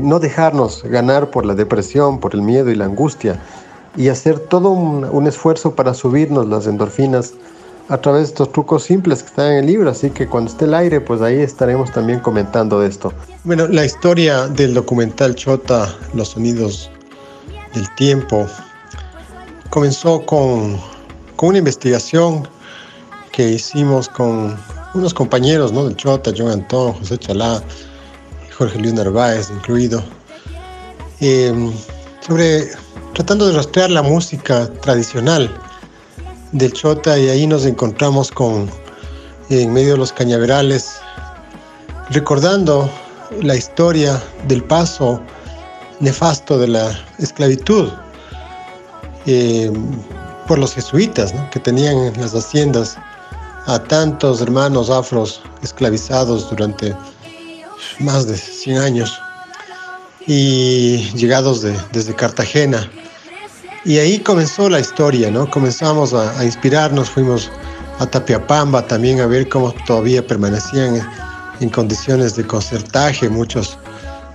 [0.00, 3.40] no dejarnos ganar por la depresión, por el miedo y la angustia,
[3.96, 7.34] y hacer todo un esfuerzo para subirnos las endorfinas
[7.88, 10.64] a través de estos trucos simples que están en el libro, así que cuando esté
[10.64, 13.12] el aire, pues ahí estaremos también comentando de esto.
[13.44, 16.90] Bueno, la historia del documental Chota, Los Sonidos
[17.74, 18.46] del Tiempo,
[19.68, 20.78] comenzó con,
[21.36, 22.48] con una investigación
[23.32, 24.56] que hicimos con
[24.94, 25.84] unos compañeros ¿no?
[25.84, 27.62] del Chota, John Antón, José Chalá,
[28.56, 30.02] Jorge Luis Narváez incluido,
[31.20, 31.72] em,
[32.26, 32.70] sobre
[33.14, 35.48] tratando de rastrear la música tradicional
[36.50, 38.68] del Chota y ahí nos encontramos con,
[39.50, 40.96] en medio de los cañaverales,
[42.10, 42.90] recordando
[43.40, 45.20] la historia del paso
[46.00, 47.88] nefasto de la esclavitud
[49.26, 49.72] eh,
[50.48, 52.96] por los jesuitas, que tenían en las haciendas
[53.66, 56.94] a tantos hermanos afros esclavizados durante
[58.00, 59.20] más de 100 años
[60.26, 62.90] y llegados desde Cartagena
[63.84, 65.50] y ahí comenzó la historia, ¿no?
[65.50, 67.50] Comenzamos a, inspirarnos, fuimos
[67.98, 71.06] a Tapiapamba también a ver cómo todavía permanecían
[71.60, 73.78] en, condiciones de concertaje muchos,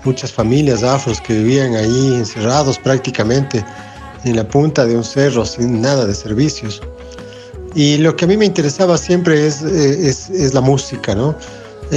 [0.03, 3.65] muchas familias afros que vivían ahí encerrados prácticamente
[4.23, 6.81] en la punta de un cerro sin nada de servicios.
[7.75, 11.35] Y lo que a mí me interesaba siempre es, eh, es, la música, ¿no?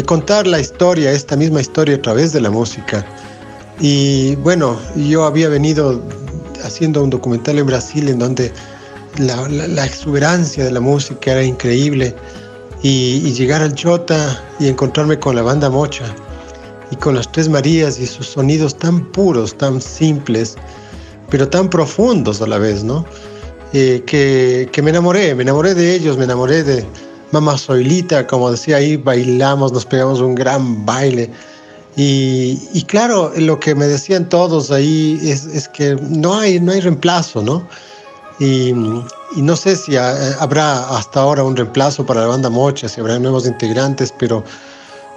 [0.07, 3.05] contar la historia, esta misma historia a través de la música.
[3.79, 6.01] Y bueno, yo había venido
[6.65, 8.53] haciendo un documental en Brasil en donde
[9.19, 12.15] la, exuberancia de la música era increíble
[12.83, 16.05] y, llegar al Chota y encontrarme con la banda Mocha
[16.91, 20.57] y con las Tres Marías y sus sonidos tan puros, tan simples,
[21.31, 23.05] pero tan profundos a la vez, ¿no?
[23.73, 26.85] Eh, que, que, me enamoré, me enamoré de ellos, me enamoré de
[27.31, 31.31] Mamá Soilita, como decía ahí, bailamos, nos pegamos un gran baile
[31.95, 37.43] y, claro, lo que me decían todos ahí es, que no hay, no hay reemplazo,
[37.43, 37.67] ¿no?
[38.39, 38.73] Y,
[39.37, 43.47] no sé si habrá hasta ahora un reemplazo para la banda Mocha, si habrá nuevos
[43.47, 44.45] integrantes, pero,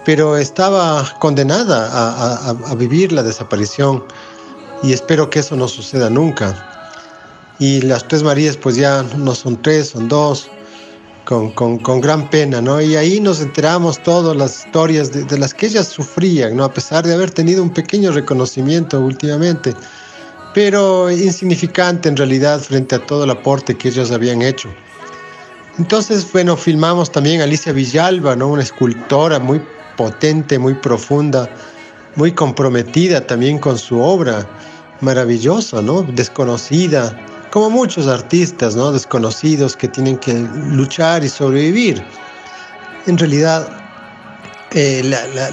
[0.05, 4.05] pero estaba condenada a vivir la desaparición
[4.83, 6.55] y espero que eso no suceda nunca.
[7.59, 10.49] Y las tres Marías pues ya no son tres, son dos
[11.25, 12.79] con, con, con, gran pena, ¿no?
[12.81, 16.63] Y ahí nos enteramos todas las historias de, de, las que ellas sufrían, ¿no?
[16.63, 19.73] A pesar de haber tenido un pequeño reconocimiento últimamente,
[20.53, 24.69] pero insignificante en realidad frente a todo el aporte que ellas habían hecho.
[25.77, 28.47] Entonces, bueno, filmamos también a Alicia Villalba, ¿no?
[28.47, 29.61] Una escultora muy
[29.97, 31.49] potente, muy profunda,
[32.15, 34.47] muy comprometida también con su obra,
[35.01, 36.03] maravillosa, ¿no?
[36.03, 37.13] Desconocida,
[37.55, 38.91] como muchos artistas ¿no?
[38.91, 42.03] desconocidos que tienen que luchar y sobrevivir.
[43.07, 43.69] En realidad,
[44.71, 45.01] eh,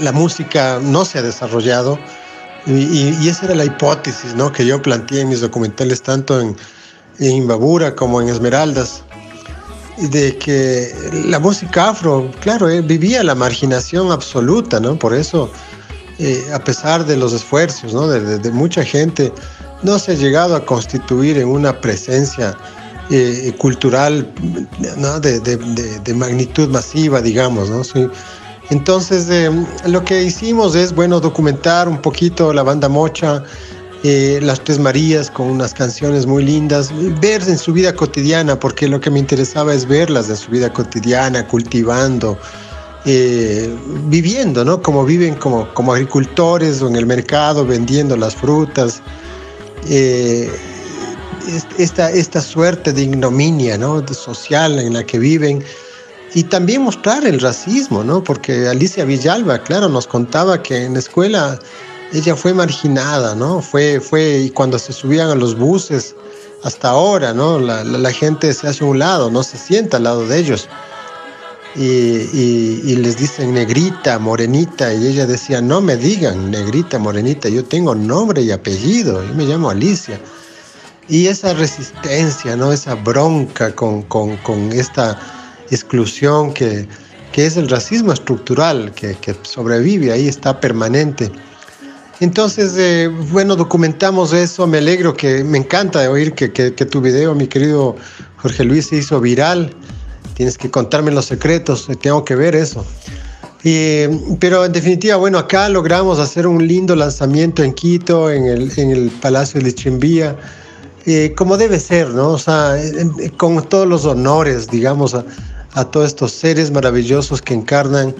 [0.00, 2.00] la, música no se ha desarrollado
[2.66, 4.50] y, esa era la hipótesis ¿no?
[4.50, 6.56] que yo planteé en mis documentales, tanto en,
[7.20, 9.04] en Imbabura como en Esmeraldas,
[9.96, 10.92] de que
[11.26, 14.98] la música afro, claro, eh, vivía la marginación absoluta, ¿no?
[14.98, 15.52] Por eso,
[16.18, 18.08] eh, a pesar de los esfuerzos ¿no?
[18.08, 19.32] de mucha gente,
[19.82, 22.56] no se ha llegado a constituir en una presencia
[23.10, 24.26] eh, cultural
[25.20, 27.68] de, magnitud masiva, digamos.
[27.68, 27.82] ¿no?
[28.70, 29.50] Entonces, eh,
[29.86, 33.42] lo que hicimos es, bueno, documentar un poquito la banda Mocha,
[34.04, 36.90] eh, las Tres Marías con unas canciones muy lindas,
[37.20, 40.72] ver en su vida cotidiana, porque lo que me interesaba es verlas en su vida
[40.72, 42.38] cotidiana, cultivando,
[43.04, 44.80] viviendo, ¿no?
[44.80, 49.02] Como viven como, como agricultores o en el mercado, vendiendo las frutas,
[49.88, 50.50] eh,
[51.78, 54.06] esta, esta suerte de ignominia ¿no?
[54.08, 55.64] social en la que viven
[56.34, 58.24] y también mostrar el racismo, ¿no?
[58.24, 61.58] Porque Alicia Villalba, claro, nos contaba que en la escuela
[62.12, 63.60] ella fue marginada, ¿no?
[63.60, 66.14] Fue, fue, y cuando se subían a los buses,
[66.62, 67.58] hasta ahora, ¿no?
[67.58, 70.38] La, la, la gente se hace a un lado, no se sienta al lado de
[70.38, 70.68] ellos.
[71.74, 77.94] Y, les dicen negrita, morenita, y ella decía, no me digan negrita, morenita, yo tengo
[77.94, 80.20] nombre y apellido, yo me llamo Alicia.
[81.08, 82.72] Y esa resistencia, ¿no?
[82.72, 85.18] Esa bronca con, con, con esta
[85.70, 86.86] exclusión que,
[87.32, 91.32] que, es el racismo estructural, que, que, sobrevive, ahí está permanente.
[92.20, 97.34] Entonces, eh, bueno, documentamos eso, me alegro que, me encanta oír que, que, tu video,
[97.34, 97.96] mi querido
[98.36, 99.74] Jorge Luis, se hizo viral.
[100.34, 102.84] Tienes que contarme los secretos, tengo que ver eso.
[104.40, 108.90] Pero en definitiva, bueno, acá logramos hacer un lindo lanzamiento en Quito, en el, en
[108.90, 110.36] el Palacio de Chimbía,
[111.06, 112.30] eh, como debe ser, ¿no?
[112.30, 112.76] O sea,
[113.36, 115.24] con todos los honores, digamos, a,
[115.74, 118.14] a todos estos seres maravillosos que encarnan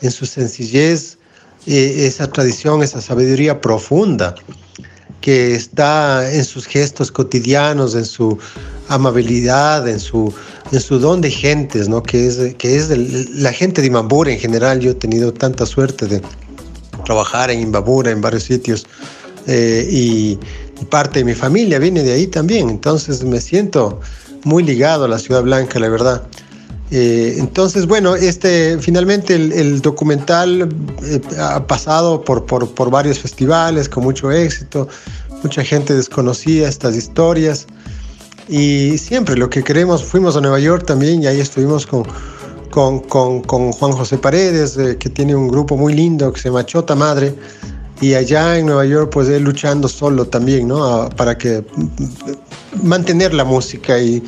[0.00, 1.18] en su sencillez
[1.66, 4.34] eh, esa tradición, esa sabiduría profunda
[5.20, 8.38] que está en sus gestos cotidianos, en su
[8.88, 10.32] amabilidad, en su,
[10.72, 12.02] en su don de gentes, ¿no?
[12.02, 12.90] que es, que es
[13.30, 14.80] la gente de Imbabura en general.
[14.80, 16.22] Yo he tenido tanta suerte de
[17.04, 18.86] trabajar en Imbabura, en varios sitios,
[19.46, 20.38] eh, y,
[20.90, 22.68] parte de mi familia viene de ahí también.
[22.68, 24.00] Entonces me siento
[24.44, 26.22] muy ligado a la Ciudad Blanca, la verdad.
[26.90, 30.68] Eh, entonces, bueno, este, finalmente el, el documental
[31.02, 34.86] eh, ha pasado por, por, por, varios festivales con mucho éxito,
[35.42, 37.66] mucha gente desconocía estas historias
[38.48, 42.04] y siempre lo que queremos, fuimos a Nueva York también y ahí estuvimos con,
[42.70, 46.48] con, con, con Juan José Paredes, eh, que tiene un grupo muy lindo que se
[46.48, 47.34] llama Chota Madre,
[48.00, 51.08] y allá en Nueva York pues él luchando solo también, ¿no?
[51.16, 51.64] Para que
[52.82, 54.22] mantener la música y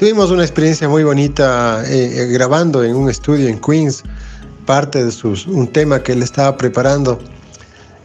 [0.00, 4.02] Tuvimos una experiencia muy bonita eh, grabando en un estudio en Queens,
[4.64, 7.18] parte de sus, un tema que él estaba preparando.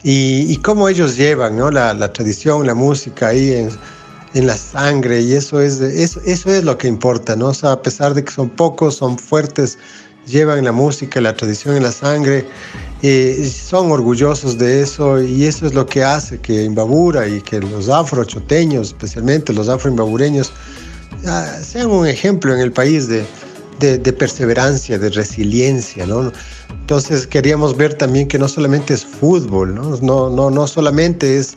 [0.03, 1.71] Y, y cómo ellos llevan ¿no?
[1.71, 3.69] la, la, tradición, la música ahí en,
[4.35, 7.47] en, la sangre, y eso es, eso, eso es lo que importa, ¿no?
[7.47, 9.77] O sea, a pesar de que son pocos, son fuertes,
[10.27, 12.45] llevan la música, la tradición en la sangre,
[13.01, 17.59] eh, son orgullosos de eso, y eso es lo que hace que Imbabura y que
[17.59, 20.51] los afrochoteños, especialmente los afroimbabureños,
[21.63, 23.25] sean un ejemplo en el país de,
[23.79, 26.31] de, de, perseverancia, de resiliencia, ¿no?
[26.69, 29.97] Entonces queríamos ver también que no solamente es fútbol, ¿no?
[30.01, 31.55] No, no, no solamente es,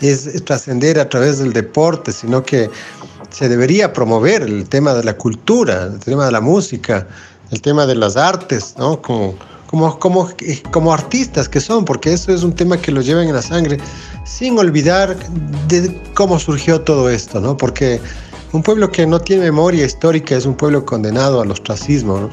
[0.00, 2.70] es, trascender a través del deporte, sino que
[3.30, 7.06] se debería promover el tema de la cultura, el tema de la música,
[7.50, 9.00] el tema de las artes, ¿no?
[9.00, 9.34] Como,
[9.66, 10.28] como, como,
[10.70, 13.78] como artistas que son, porque eso es un tema que lo llevan en la sangre,
[14.24, 15.16] sin olvidar
[16.14, 17.56] cómo surgió todo esto, ¿no?
[17.56, 18.00] Porque
[18.52, 22.20] un pueblo que no tiene memoria histórica es un pueblo condenado al ostracismo.
[22.20, 22.30] ¿no?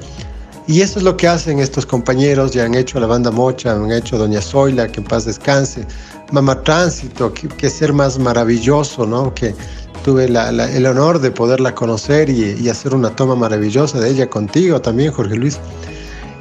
[0.67, 3.91] Y eso es lo que hacen estos compañeros, ya han hecho la banda Mocha, han
[3.91, 5.85] hecho Doña Zoila, que en paz descanse,
[6.31, 9.33] Mamá Tránsito, que, que ser más maravilloso, ¿no?
[9.33, 9.53] Que
[10.05, 14.81] tuve el honor de poderla conocer y, y, hacer una toma maravillosa de ella contigo
[14.81, 15.59] también, Jorge Luis.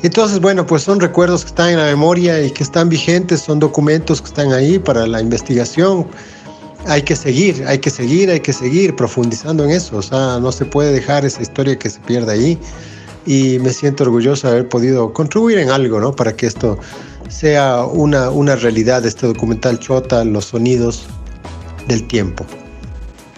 [0.03, 3.61] Entonces, bueno, pues son recuerdos que están en la memoria y que están vigentes, son
[3.61, 6.07] documentos que están ahí para la investigación
[6.87, 9.97] hay que seguir, hay que seguir, hay que seguir profundizando en eso.
[9.97, 12.59] O sea, no se puede dejar esa historia que se pierda ahí.
[13.27, 16.13] Y me siento orgulloso de haber podido contribuir en algo, ¿no?
[16.15, 16.79] Para que esto
[17.29, 21.07] sea una, una realidad, este documental Chota, los sonidos
[21.89, 22.47] del tiempo.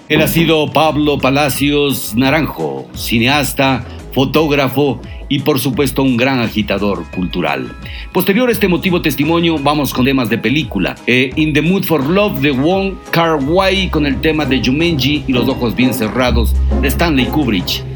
[0.08, 7.72] Él ha sido Pablo Palacios Naranjo, cineasta, fotógrafo y por supuesto un gran agitador cultural.
[8.12, 10.94] Posterior a este motivo testimonio, vamos con temas de película.
[11.06, 15.24] Eh, In the Mood for Love de Wong Kar Wai con el tema de Jumanji
[15.26, 17.93] y los ojos bien cerrados de Stanley Kubrick.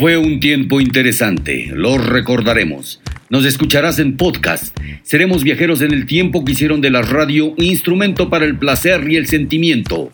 [0.00, 3.02] Fue un tiempo interesante, lo recordaremos.
[3.28, 4.74] Nos escucharás en podcast.
[5.02, 9.16] Seremos viajeros en el tiempo que hicieron de la radio instrumento para el placer y
[9.16, 10.10] el sentimiento.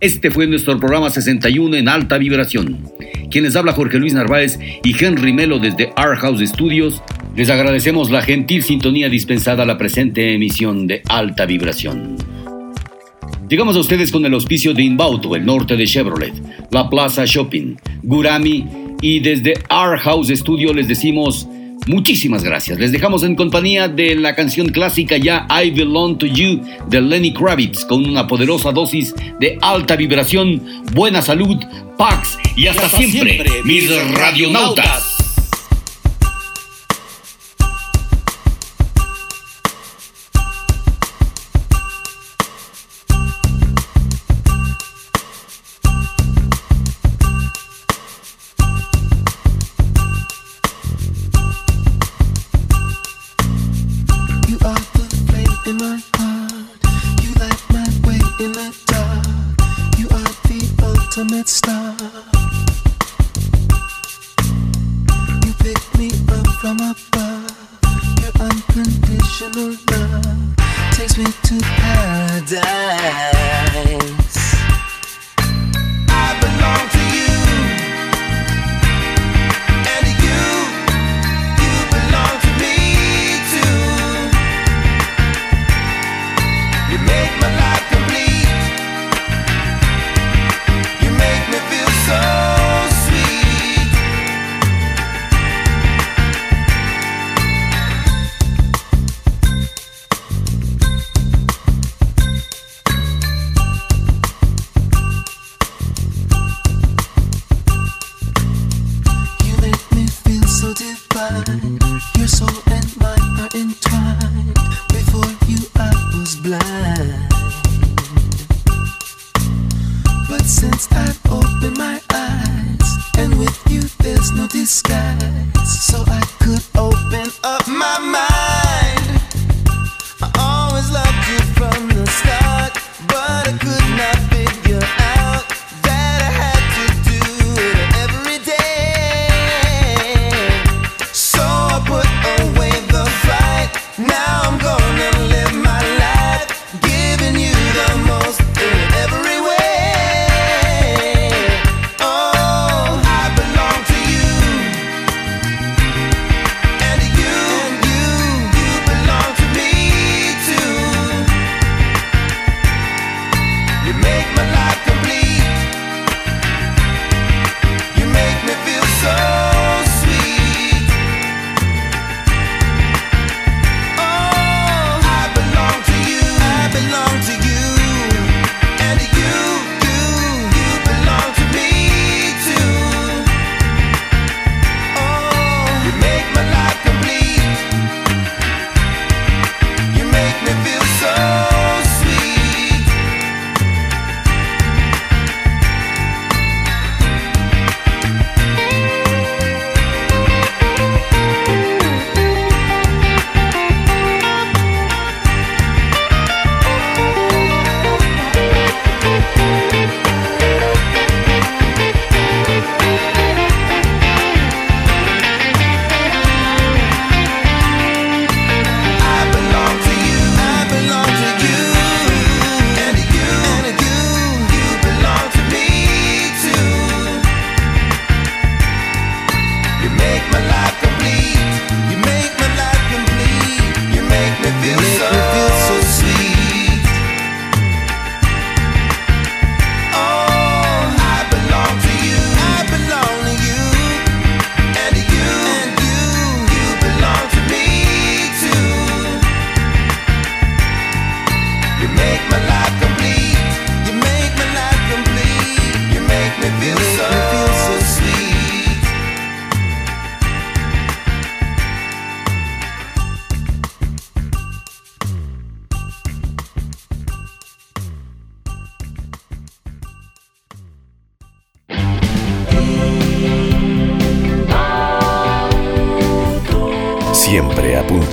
[0.00, 2.84] Este fue nuestro programa 61 en alta vibración.
[3.30, 7.02] Quienes habla Jorge Luis Narváez y Henry Melo desde Art House Studios,
[7.34, 12.18] les agradecemos la gentil sintonía dispensada a la presente emisión de alta vibración.
[13.48, 16.34] Llegamos a ustedes con el auspicio de Inbauto, el norte de Chevrolet,
[16.70, 21.46] La Plaza Shopping, Gurami y desde Our House Studio les decimos
[21.86, 22.78] muchísimas gracias.
[22.78, 27.34] Les dejamos en compañía de la canción clásica ya I Belong to You de Lenny
[27.34, 30.62] Kravitz con una poderosa dosis de alta vibración,
[30.92, 31.58] buena salud,
[31.98, 35.11] pax y hasta, siempre, mis radionautas.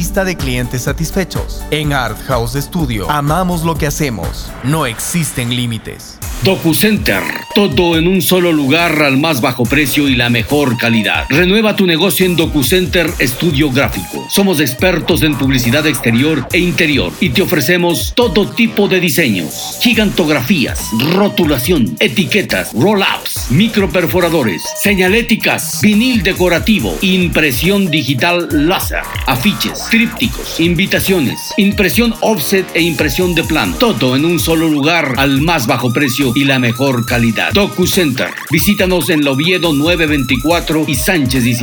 [0.00, 1.62] de clientes satisfechos.
[1.70, 4.50] En Art House Studio amamos lo que hacemos.
[4.64, 6.18] No existen límites.
[6.42, 7.22] DocuCenter.
[7.54, 11.26] Todo en un solo lugar al más bajo precio y la mejor calidad.
[11.28, 14.26] Renueva tu negocio en DocuCenter Estudio Gráfico.
[14.30, 19.78] Somos expertos en publicidad exterior e interior y te ofrecemos todo tipo de diseños.
[19.82, 32.14] Gigantografías, rotulación, etiquetas, roll-ups, microperforadores, señaléticas, vinil decorativo, impresión digital láser, afiches, trípticos, invitaciones, impresión
[32.20, 33.74] offset e impresión de plano.
[33.76, 37.52] Todo en un solo lugar al más bajo precio y la mejor calidad.
[37.52, 38.28] Docu Center.
[38.50, 41.56] Visítanos en Loviedo 924 y Sánchez y.